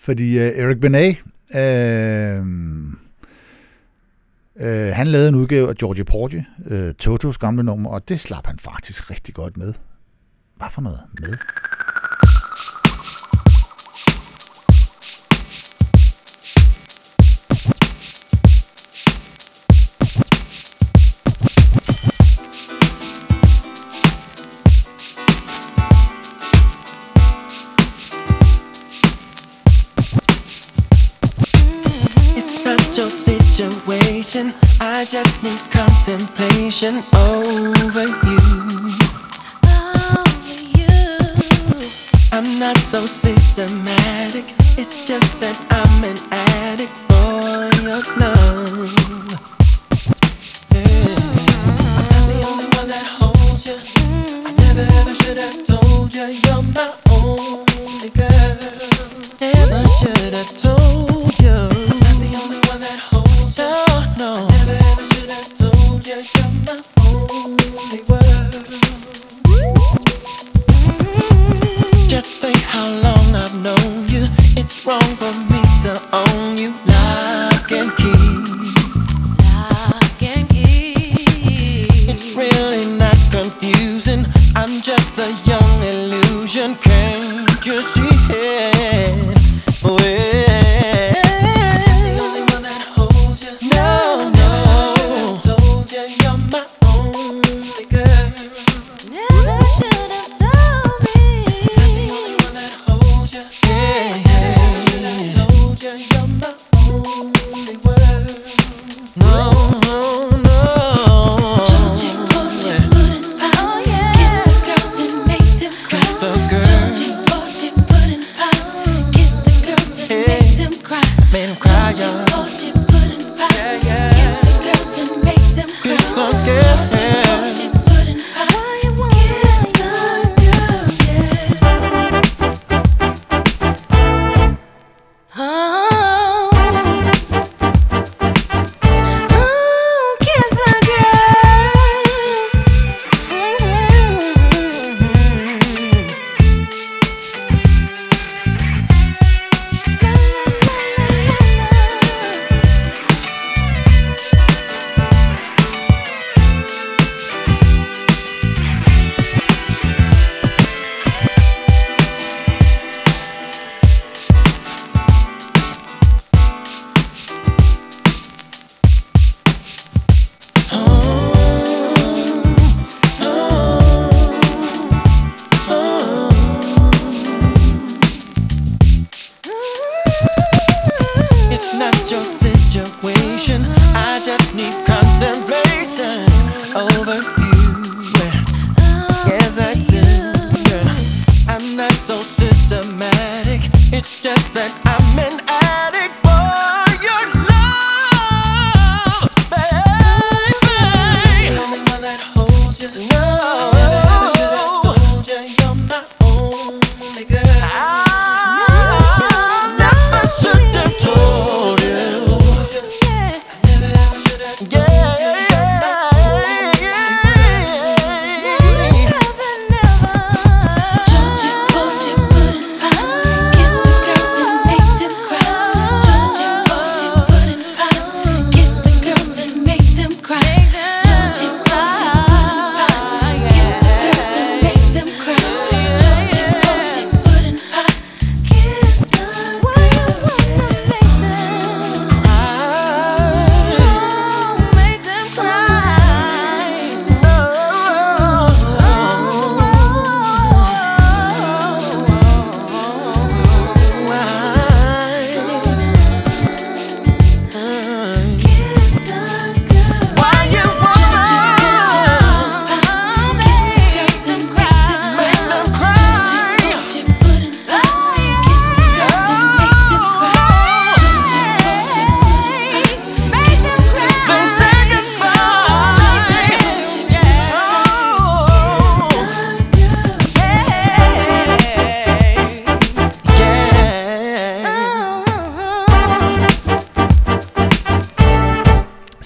[0.00, 1.16] Fordi øh, Eric Benet,
[1.54, 2.38] øh,
[4.60, 8.46] øh, han lavede en udgave af Georgie Porgy, øh, Totos gamle nummer, og det slap
[8.46, 9.72] han faktisk rigtig godt med.
[10.56, 11.34] Hvad for noget med?
[34.32, 38.38] I just need contemplation over you.
[39.66, 41.88] over you.
[42.30, 44.44] I'm not so systematic.
[44.78, 48.99] It's just that I'm an addict for your love.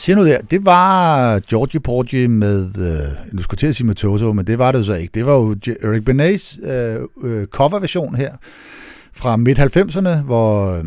[0.04, 3.94] siger noget der, det var Georgie Porgy med, øh, nu skulle til at sige med
[3.94, 5.10] Toto, men det var det jo så ikke.
[5.14, 8.32] Det var jo Eric Benets øh, øh, coverversion her
[9.12, 10.84] fra midt-90'erne, hvor, øh,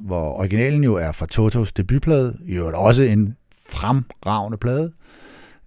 [0.00, 3.36] hvor originalen jo er fra Totos debutplade, jo er også en
[3.70, 4.92] fremragende plade.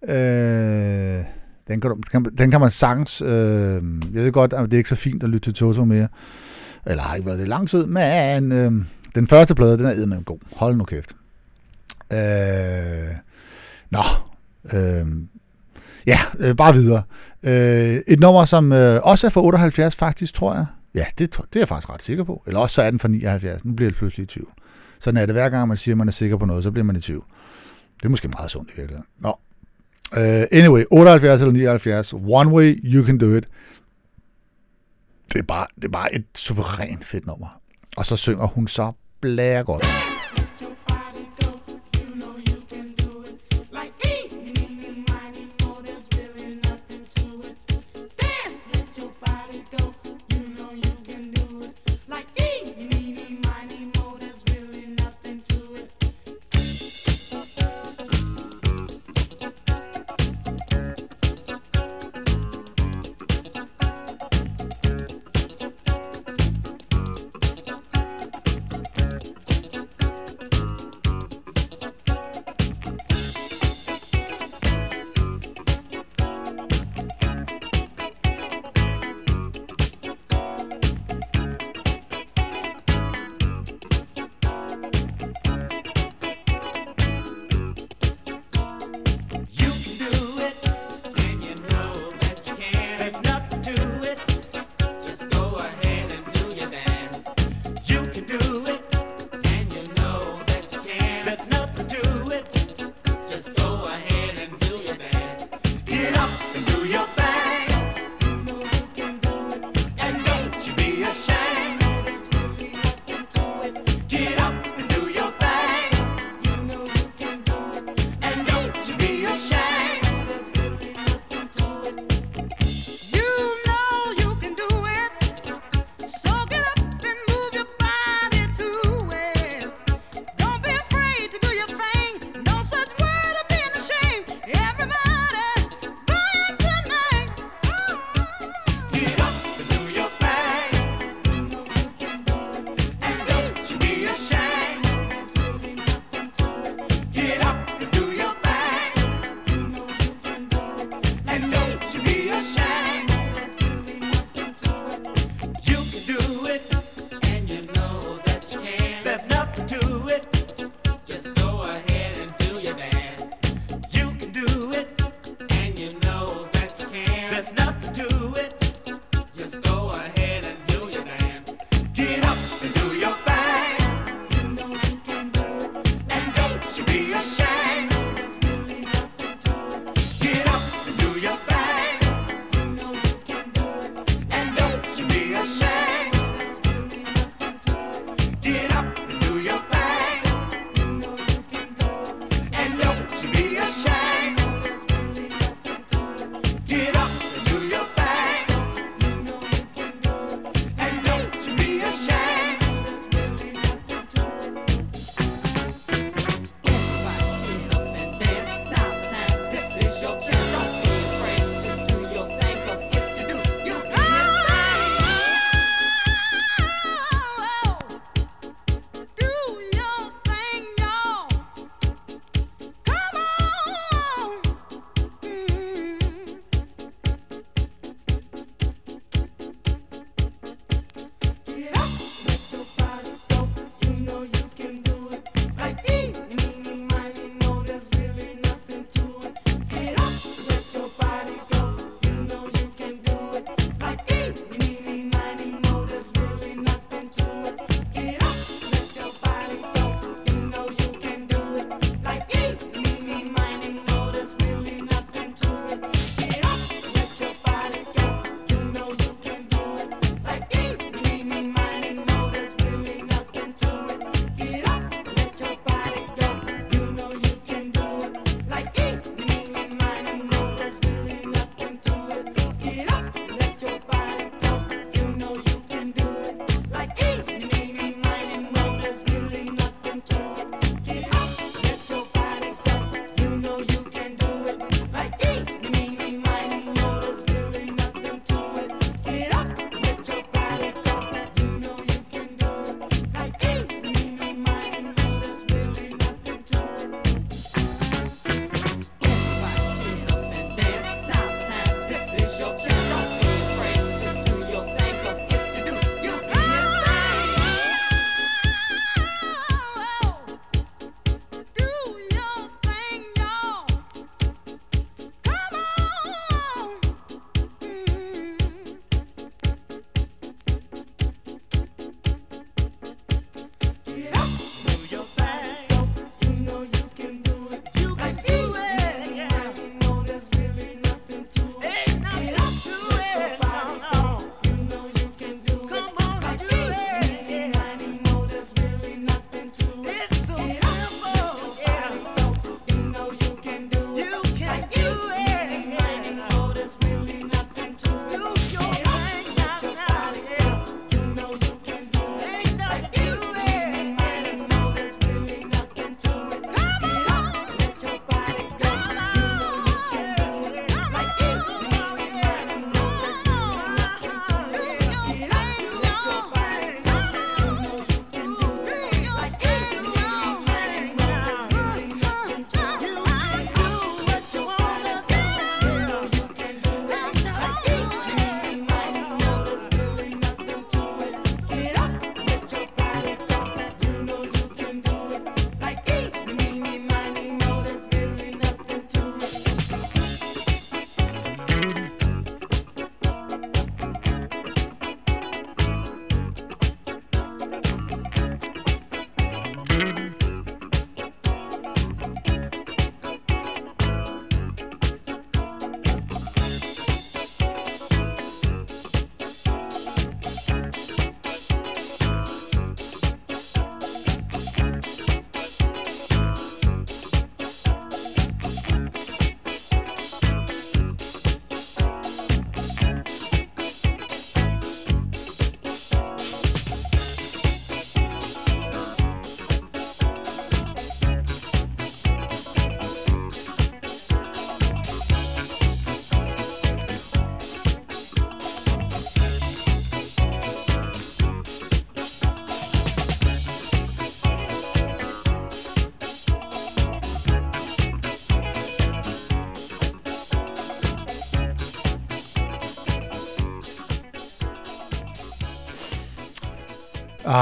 [0.08, 1.24] Øh,
[1.68, 3.30] den, kan, du, den kan man sagtens, øh,
[4.14, 6.08] jeg ved godt, at det er ikke så fint at lytte til Toto mere,
[6.86, 8.72] eller har ikke været det i lang tid, men øh,
[9.16, 10.40] den første plade, den er eddermame god.
[10.56, 11.16] Hold nu kæft.
[12.14, 13.16] Øh,
[13.90, 14.04] nå,
[14.74, 15.08] øh,
[16.08, 17.04] ja, øh, bare videre.
[17.44, 20.66] Øh, et nummer, som øh, også er fra 78 faktisk, tror jeg.
[20.96, 22.44] Ja, det, det er jeg faktisk ret sikker på.
[22.48, 24.46] Eller også så er den fra 79, nu bliver det pludselig i 20.
[25.00, 26.86] Sådan er det hver gang, man siger, at man er sikker på noget, så bliver
[26.86, 27.22] man i 20.
[27.98, 29.06] Det er måske meget sundt i virkeligheden.
[29.20, 29.40] Nå.
[30.12, 33.48] Uh, anyway, 78 eller 79, One Way, You Can Do It.
[35.34, 37.62] Det er bare, det er bare et suverænt fedt nummer.
[37.98, 38.92] Og så synger hun så
[39.22, 40.13] blære godt.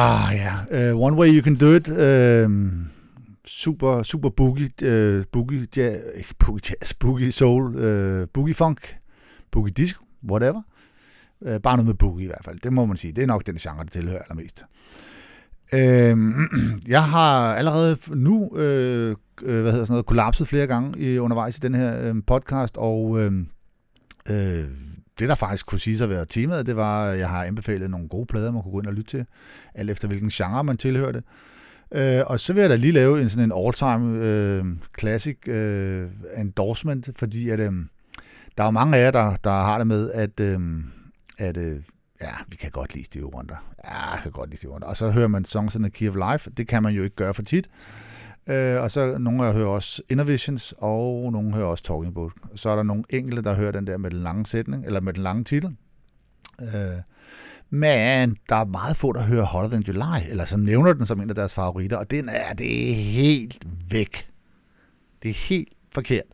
[0.02, 1.90] Ah ja, uh, One Way You Can Do It.
[1.90, 2.52] Uh,
[3.48, 8.98] super, super boogie, uh, boogie, ja, ikke boogie jazz, boogie soul, uh, boogie funk,
[9.52, 10.62] boogie disco, whatever.
[11.42, 12.60] Uh, bare noget med boogie i hvert fald.
[12.60, 13.14] Det må man sige.
[13.14, 14.64] Det er nok den genre, det tilhører allermest.
[15.74, 15.80] Uh,
[16.96, 21.58] jeg har allerede nu uh, uh, hvad hedder sådan noget, kollapset flere gange i, undervejs
[21.58, 23.34] i den her uh, podcast, og uh,
[24.30, 24.66] uh,
[25.20, 27.92] det, der faktisk kunne sige sig at være temaet, det var, at jeg har anbefalet
[27.92, 29.26] nogle gode plader, man kunne gå ind og lytte til,
[29.76, 31.24] alt efter hvilken genre man tilhørte.
[31.92, 34.66] Øh, og så vil jeg da lige lave en sådan en all-time øh,
[35.00, 37.74] classic øh, endorsement, fordi at, øh,
[38.58, 40.60] der er jo mange af jer, der, der har det med, at, øh,
[41.38, 41.80] at øh,
[42.22, 43.74] ja, vi kan godt lide Steve Wonder.
[43.84, 44.88] Ja, jeg kan godt lide Steve Wonder.
[44.88, 46.50] Og så hører man Songs in the Key of Life.
[46.58, 47.68] Det kan man jo ikke gøre for tit.
[47.68, 48.01] Øh,
[48.48, 52.32] Øh, og så nogle af hører også Innovations, og nogle hører også Talking Book.
[52.56, 55.14] Så er der nogle enkelte, der hører den der med den lange sætning, eller med
[55.14, 55.76] den lange titel.
[56.62, 57.02] Øh,
[57.70, 61.22] men der er meget få, der hører Hotter Than July, eller som nævner den som
[61.22, 64.28] en af deres favoritter, og den er, det er helt væk.
[65.24, 66.26] Det er helt forkert.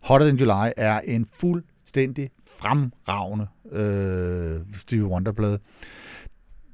[0.00, 5.58] Hotter Than July er en fuldstændig fremragende øh, Stevie Wonder-plade.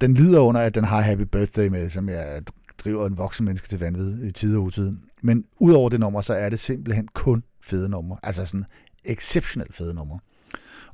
[0.00, 2.42] Den lider under, at den har Happy Birthday med, som jeg
[2.84, 4.92] driver en voksen menneske til vanvid i tid og utid.
[5.22, 8.18] Men udover det nummer, så er det simpelthen kun fede numre.
[8.22, 8.64] Altså sådan
[9.04, 10.18] exceptionelt fede numre.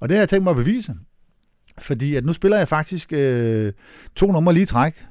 [0.01, 0.95] Og det har jeg tænkt mig at bevise.
[1.79, 3.73] Fordi at nu spiller jeg faktisk øh,
[4.17, 5.05] to numre lige i træk.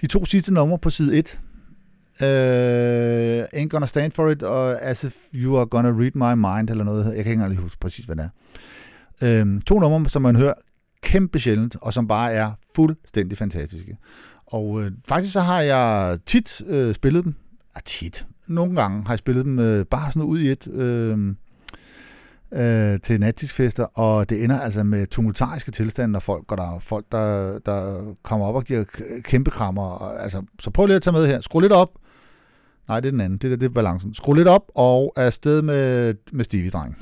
[0.00, 1.40] De to sidste numre på side 1.
[2.22, 6.70] Øh, Ain't Gonna Stand For It og As If You Are Gonna Read My Mind
[6.70, 7.04] eller noget.
[7.04, 8.30] Jeg kan ikke engang lige huske præcis, hvad det
[9.22, 9.42] er.
[9.42, 10.54] Øh, to numre, som man hører
[11.02, 13.96] kæmpe sjældent, og som bare er fuldstændig fantastiske.
[14.54, 17.34] Og øh, faktisk så har jeg tit øh, spillet dem.
[17.76, 18.26] Ja, tit.
[18.46, 21.34] Nogle gange har jeg spillet dem øh, bare sådan ud i et øh,
[22.52, 26.78] øh, til nattidsfester, og det ender altså med tumultariske tilstande, når folk går der.
[26.80, 29.82] Folk, der, der kommer op og giver k- kæmpe krammer.
[29.82, 31.40] Og, altså, så prøv lige at tage med her.
[31.40, 31.90] Skru lidt op.
[32.88, 33.38] Nej, det er den anden.
[33.38, 34.14] Det, der, det er balancen.
[34.14, 36.96] Skru lidt op og er afsted med, med Stevie-dreng.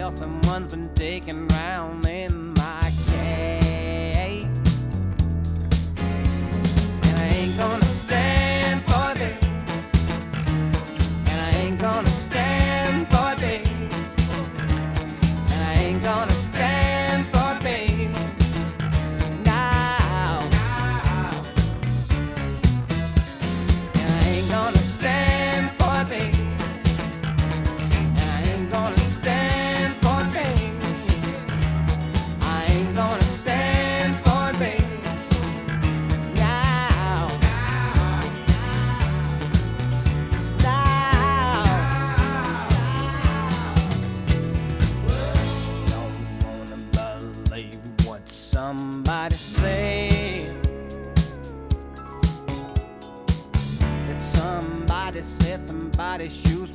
[0.00, 2.39] health someone's been taken round in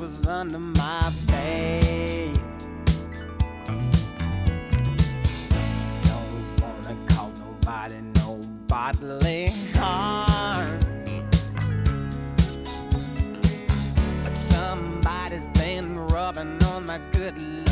[0.06, 2.34] was under my bed.
[6.04, 10.80] Don't wanna call nobody no bodily harm.
[14.24, 17.65] But somebody's been rubbing on my good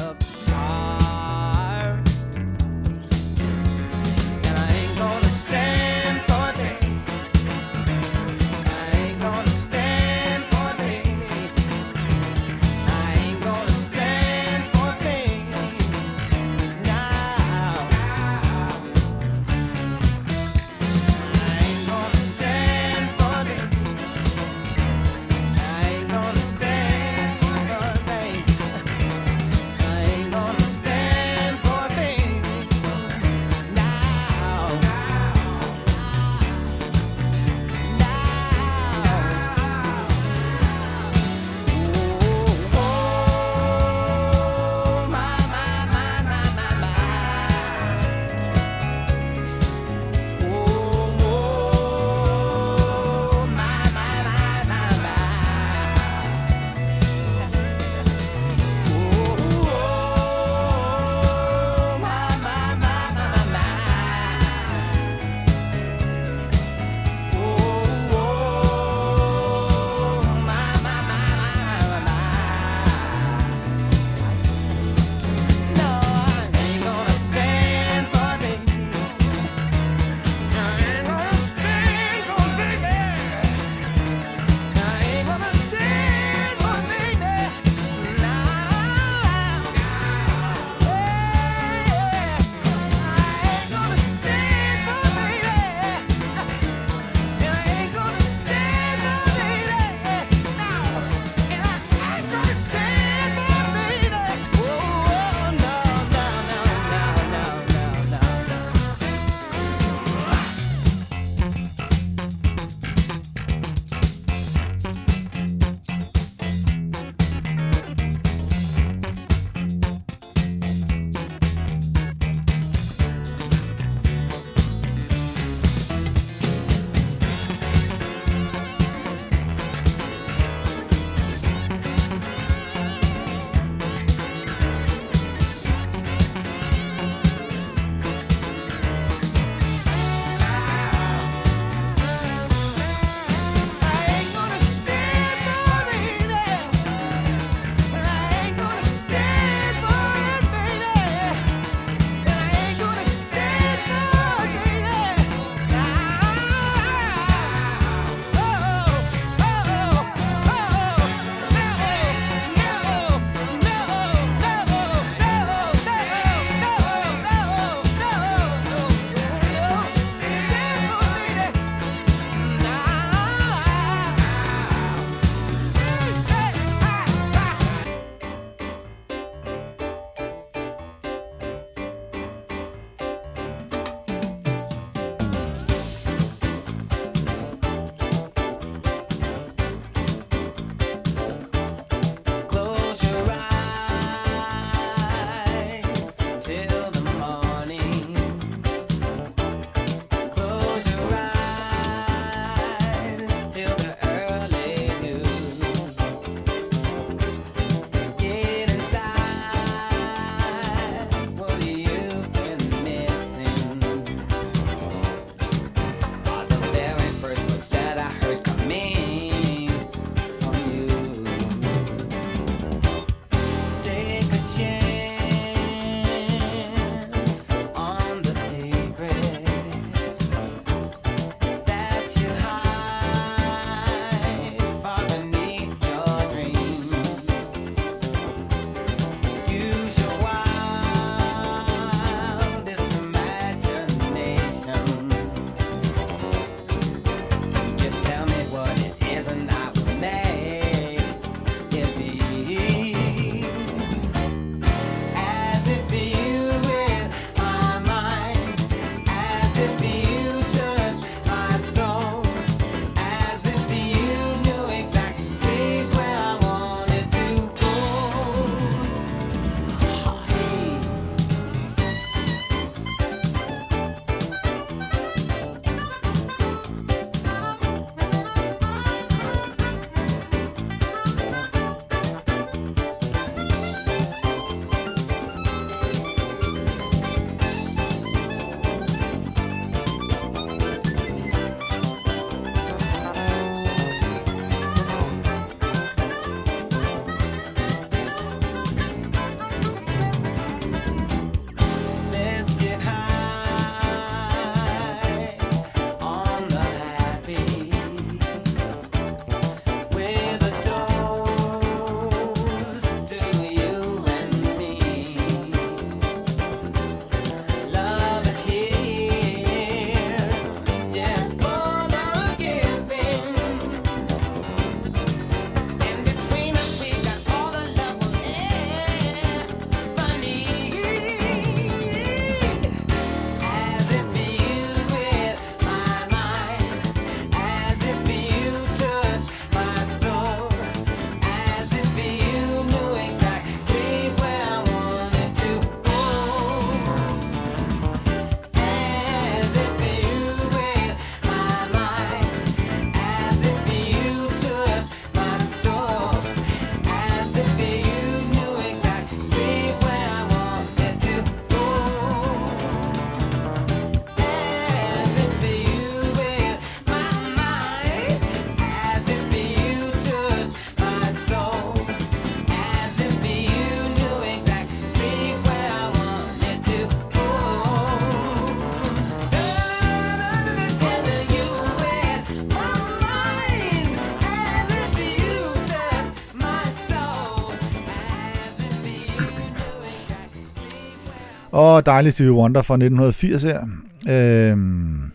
[391.86, 393.68] dejligt Stevie Wonder fra 1980 her.
[394.10, 395.12] Øhm,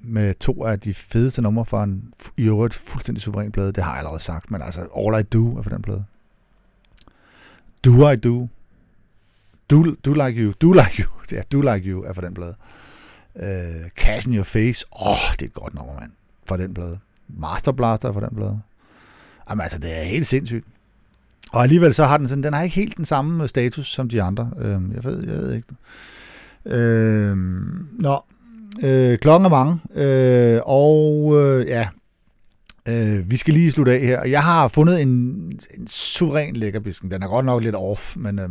[0.00, 3.72] med to af de fedeste numre fra en i øvrigt fuldstændig suveræn plade.
[3.72, 6.04] Det har jeg allerede sagt, men altså All I Do er for den plade.
[7.84, 8.48] Do I Do.
[9.70, 10.52] Do, do Like You.
[10.60, 11.10] Do Like You.
[11.32, 12.54] Ja, Do Like You er for den plade.
[13.36, 14.84] Øh, Cash in Your Face.
[14.92, 16.10] Åh, oh, det er et godt nummer, mand.
[16.46, 16.98] For den plade.
[17.28, 18.60] Master Blaster er for den plade.
[19.50, 20.66] Jamen altså, det er helt sindssygt.
[21.52, 24.08] Og alligevel så har den sådan, den har ikke helt den samme øh, status som
[24.08, 24.50] de andre.
[24.58, 25.68] Øh, jeg ved, jeg ved ikke.
[26.66, 27.36] Øh,
[27.98, 28.20] nå,
[28.82, 31.88] øh, klokken er mange, øh, og øh, ja,
[32.88, 34.24] øh, vi skal lige slutte af her.
[34.24, 35.08] Jeg har fundet en,
[35.78, 37.10] en suveræn lækkerbisken.
[37.10, 38.48] Den er godt nok lidt off, men øh,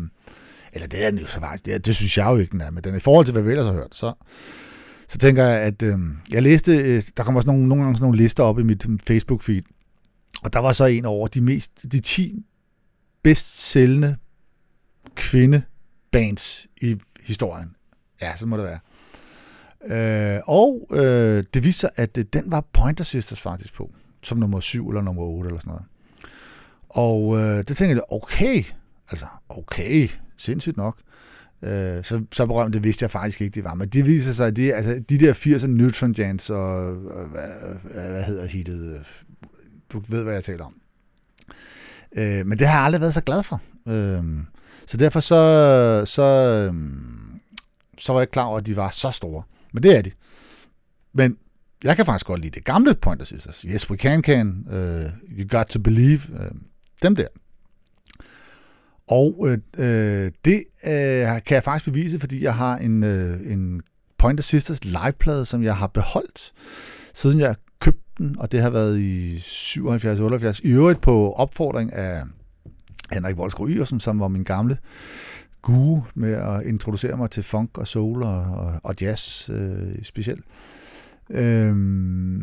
[0.73, 1.65] eller det er den jo så faktisk.
[1.65, 3.43] Det, det synes jeg jo ikke, den er, men den er i forhold til, hvad
[3.43, 4.13] vi ellers har hørt, så,
[5.07, 5.99] så tænker jeg, at øh,
[6.31, 8.85] jeg læste, øh, der kommer sådan nogle, nogle gange sådan nogle lister op i mit
[8.85, 9.61] øhm, Facebook-feed,
[10.43, 12.45] og der var så en over de mest, de 10
[13.27, 14.17] bedst sælgende
[15.15, 17.75] kvindebands i historien.
[18.21, 18.79] Ja, så må det være.
[20.35, 23.93] Øh, og øh, det viste sig, at øh, den var Pointer Sisters faktisk på,
[24.23, 25.85] som nummer 7 eller nummer 8 eller sådan noget.
[26.89, 28.63] Og øh, det tænkte jeg, okay,
[29.09, 30.97] altså okay, sindssygt nok.
[31.61, 33.73] Øh, så, så berømt, det vidste jeg faktisk ikke, det var.
[33.73, 37.49] Men det viser sig, at de, altså, de der 80'er Neutron Jans og, og hvad,
[37.93, 39.05] hvad hedder hittet,
[39.93, 40.81] du ved, hvad jeg taler om.
[42.17, 43.61] Øh, men det har jeg aldrig været så glad for.
[43.87, 44.23] Øh,
[44.87, 46.73] så derfor så, så, øh,
[47.97, 49.43] så var jeg klar over, at de var så store.
[49.73, 50.11] Men det er de.
[51.13, 51.37] Men
[51.83, 53.61] jeg kan faktisk godt lide det gamle Pointer Sisters.
[53.61, 56.57] Yes, We Can Can, uh, You Got To Believe, uh,
[57.03, 57.27] dem der.
[59.07, 63.81] Og øh, øh, det øh, kan jeg faktisk bevise, fordi jeg har en, øh, en
[64.17, 66.53] Pointer Sisters liveplade, som jeg har beholdt,
[67.13, 67.55] siden jeg
[68.17, 70.59] den, og det har været i 77-78.
[70.63, 72.23] I øvrigt på opfordring af
[73.11, 74.77] Henrik Volsgaard Yersen, som var min gamle
[75.61, 80.45] guru med at introducere mig til funk og soul og, og, og jazz øh, specielt.
[81.29, 82.37] Øhm,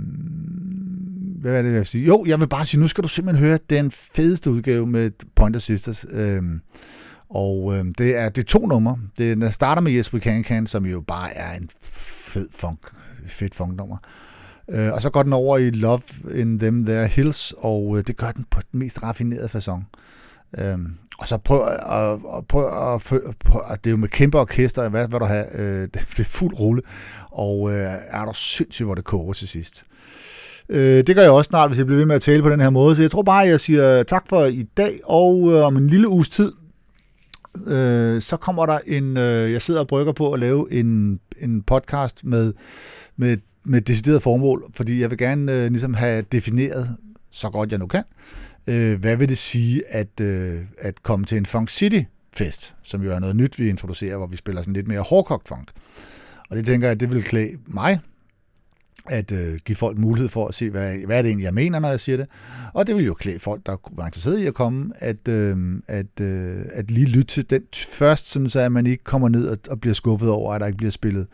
[1.41, 2.07] hvad er det, jeg vil sige?
[2.07, 5.61] Jo, jeg vil bare sige, nu skal du simpelthen høre den fedeste udgave med Pointer
[5.61, 6.07] Sisters.
[6.11, 6.61] Øhm,
[7.29, 8.99] og øhm, det er det er to numre.
[9.19, 12.81] Det, den starter med Yes We Can Can, som jo bare er en fed funk,
[13.27, 13.97] fedt funknummer.
[14.69, 16.03] Øh, og så går den over i Love
[16.35, 19.83] in Them There Hills, og øh, det gør den på den mest raffinerede façon.
[20.59, 23.97] Øhm, og så prøv at, og at, prøv at, prøv på, at det er jo
[23.97, 26.83] med kæmpe orkester, hvad, hvad du har, øh, det, er fuld rulle,
[27.31, 29.85] og øh, er der sindssygt, hvor det koger til sidst.
[30.69, 32.61] Øh, det gør jeg også snart, hvis jeg bliver ved med at tale på den
[32.61, 35.65] her måde, så jeg tror bare, at jeg siger tak for i dag, og øh,
[35.65, 36.53] om en lille uges tid,
[37.67, 41.63] øh, så kommer der en, øh, jeg sidder og brygger på at lave en, en
[41.63, 42.53] podcast med,
[43.17, 46.97] med, med decideret formål, fordi jeg vil gerne øh, ligesom have defineret,
[47.31, 48.05] så godt jeg nu kan,
[48.67, 52.01] øh, hvad vil det sige at, øh, at komme til en Funk City
[52.37, 55.49] fest, som jo er noget nyt, vi introducerer, hvor vi spiller sådan lidt mere hårdkogt
[55.49, 55.71] funk.
[56.51, 58.01] Og det tænker jeg, det vil klæde mig,
[59.09, 61.79] at øh, give folk mulighed for at se, hvad, hvad er det egentlig, jeg mener,
[61.79, 62.27] når jeg siger det.
[62.73, 66.21] Og det vil jo klæde folk, der var interesseret i at komme, at, øh, at,
[66.21, 69.59] øh, at lige lytte til den først, sådan så at man ikke kommer ned og,
[69.71, 71.27] og bliver skuffet over, at der ikke bliver spillet,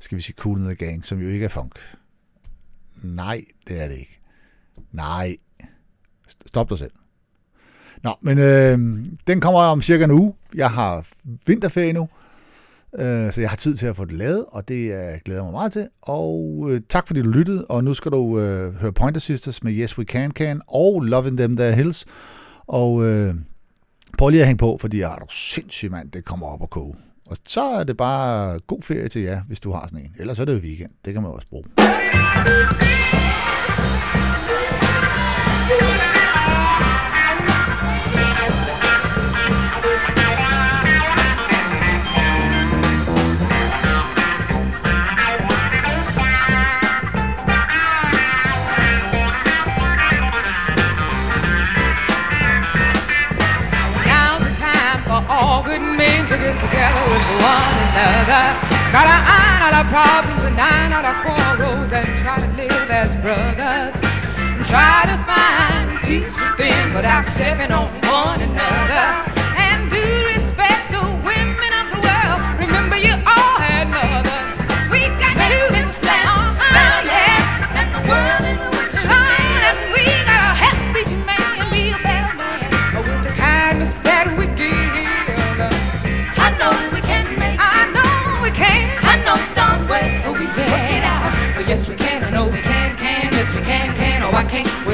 [0.00, 1.72] skal vi sige, Cool Ned the Gang, som jo ikke er funk.
[3.02, 4.20] Nej, det er det ikke.
[4.92, 5.36] Nej.
[6.46, 6.92] Stop dig selv.
[8.02, 8.78] Nå, men øh,
[9.26, 10.34] den kommer om cirka en uge.
[10.54, 11.06] Jeg har
[11.46, 12.08] vinterferie nu,
[12.94, 15.44] øh, så jeg har tid til at få det lavet, og det øh, glæder jeg
[15.44, 15.88] mig meget til.
[16.02, 19.72] Og øh, tak fordi du lyttede, og nu skal du øh, høre Pointer Sisters med
[19.72, 22.06] Yes We Can Can og Loving Them There Hills.
[22.66, 23.34] Og øh,
[24.18, 26.62] prøv lige at hænge på, fordi ah, jeg er du sindssygt mand, det kommer op
[26.62, 26.94] og koge.
[27.26, 30.14] Og så er det bare god ferie til jer, hvis du har sådan en.
[30.18, 30.90] Ellers er det jo weekend.
[31.04, 31.64] Det kan man også bruge.
[56.60, 58.44] Together with one another.
[58.92, 63.12] Gotta iron out our problems and iron out our quarrels and try to live as
[63.20, 63.94] brothers.
[64.38, 69.06] And try to find peace within without stepping on one another.
[69.58, 71.65] And do respect the women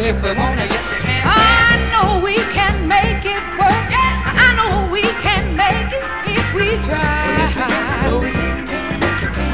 [0.05, 1.23] if we wanna, yes we can.
[1.25, 3.87] I know we can make it work.
[4.27, 7.23] I know we can make it if we try.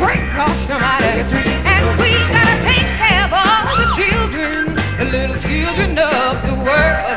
[0.01, 5.99] Great God Almighty, and we gotta take care of all the children, the little children
[5.99, 7.17] of the world,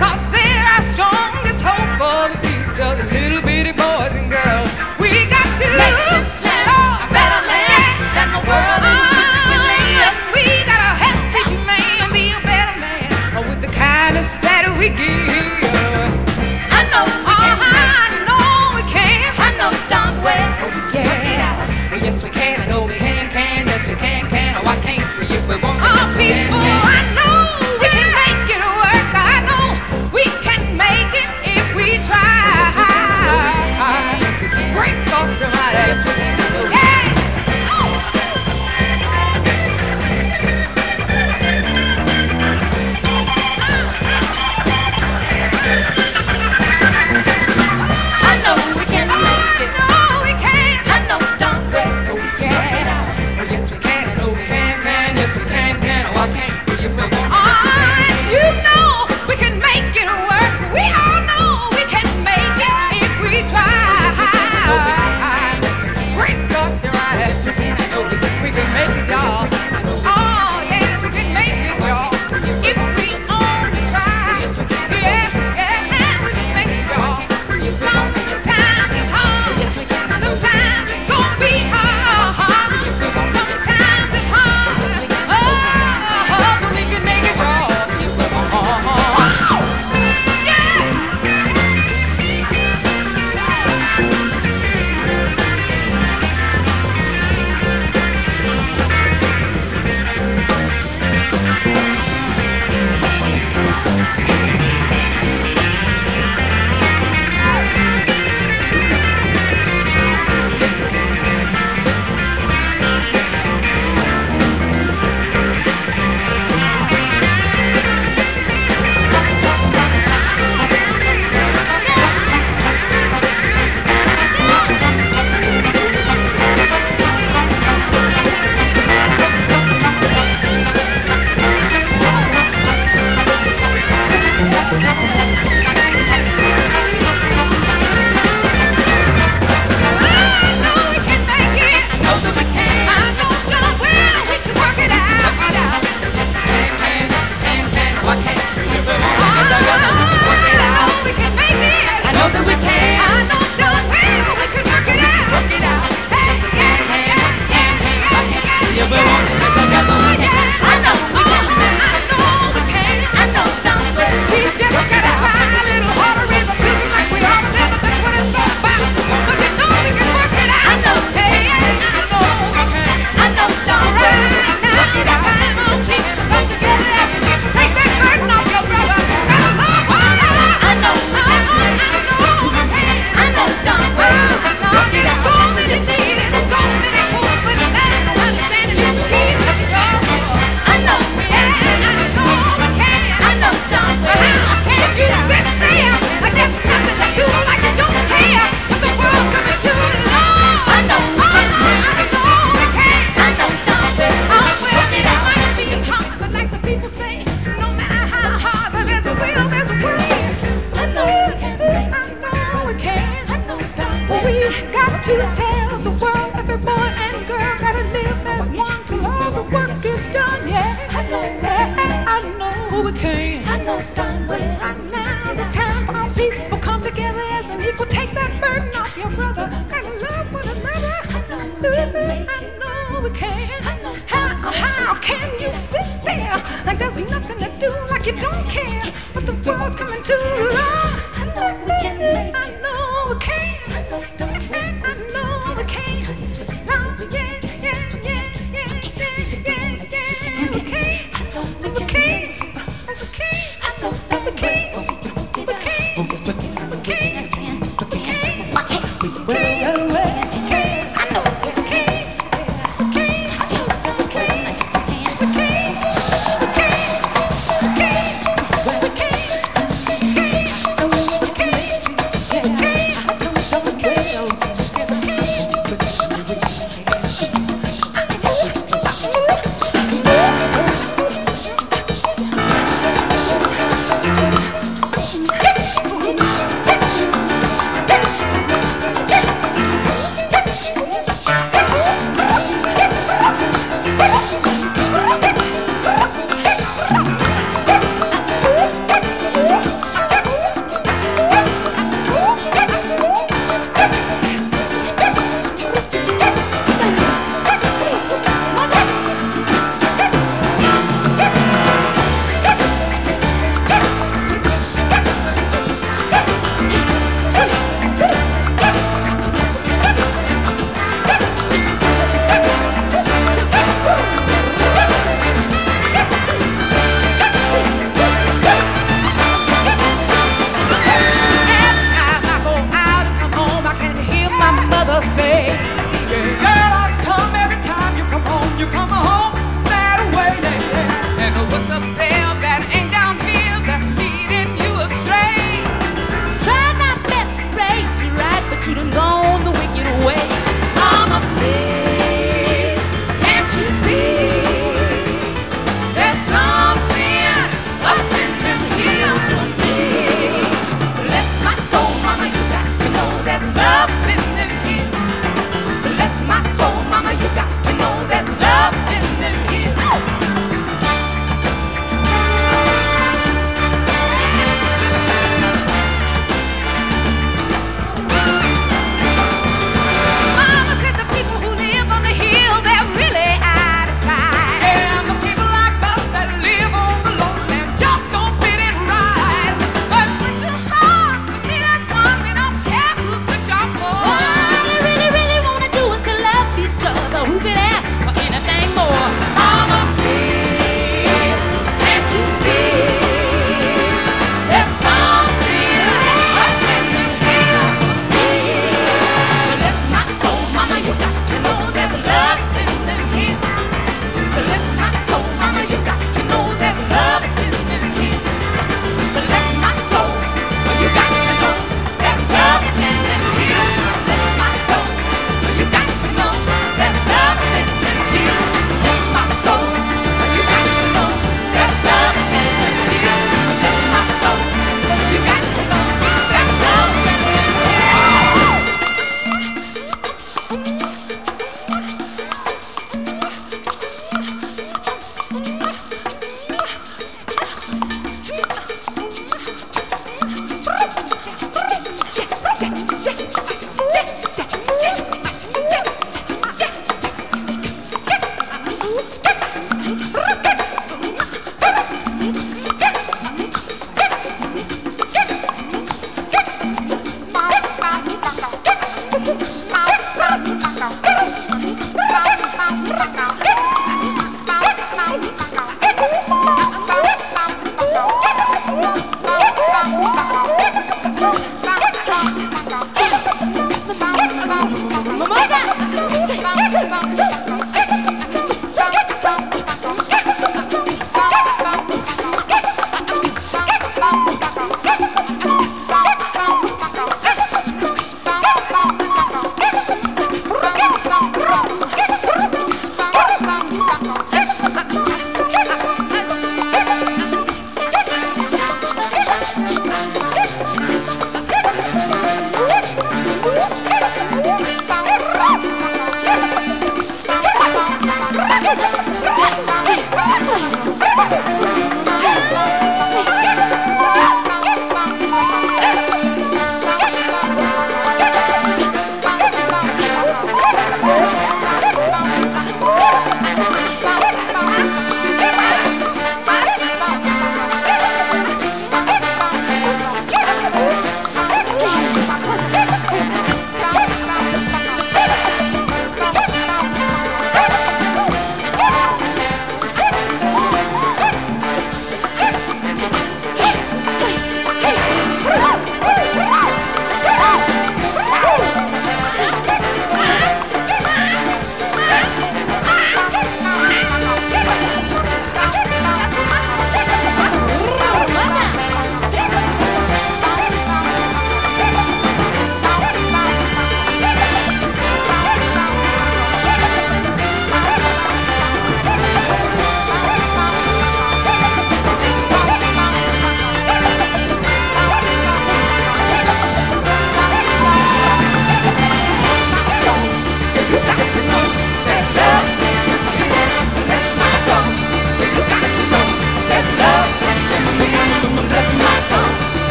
[0.00, 4.70] cause they're our strongest hope for the future, the little bitty boys and girls.
[4.98, 6.01] We got to.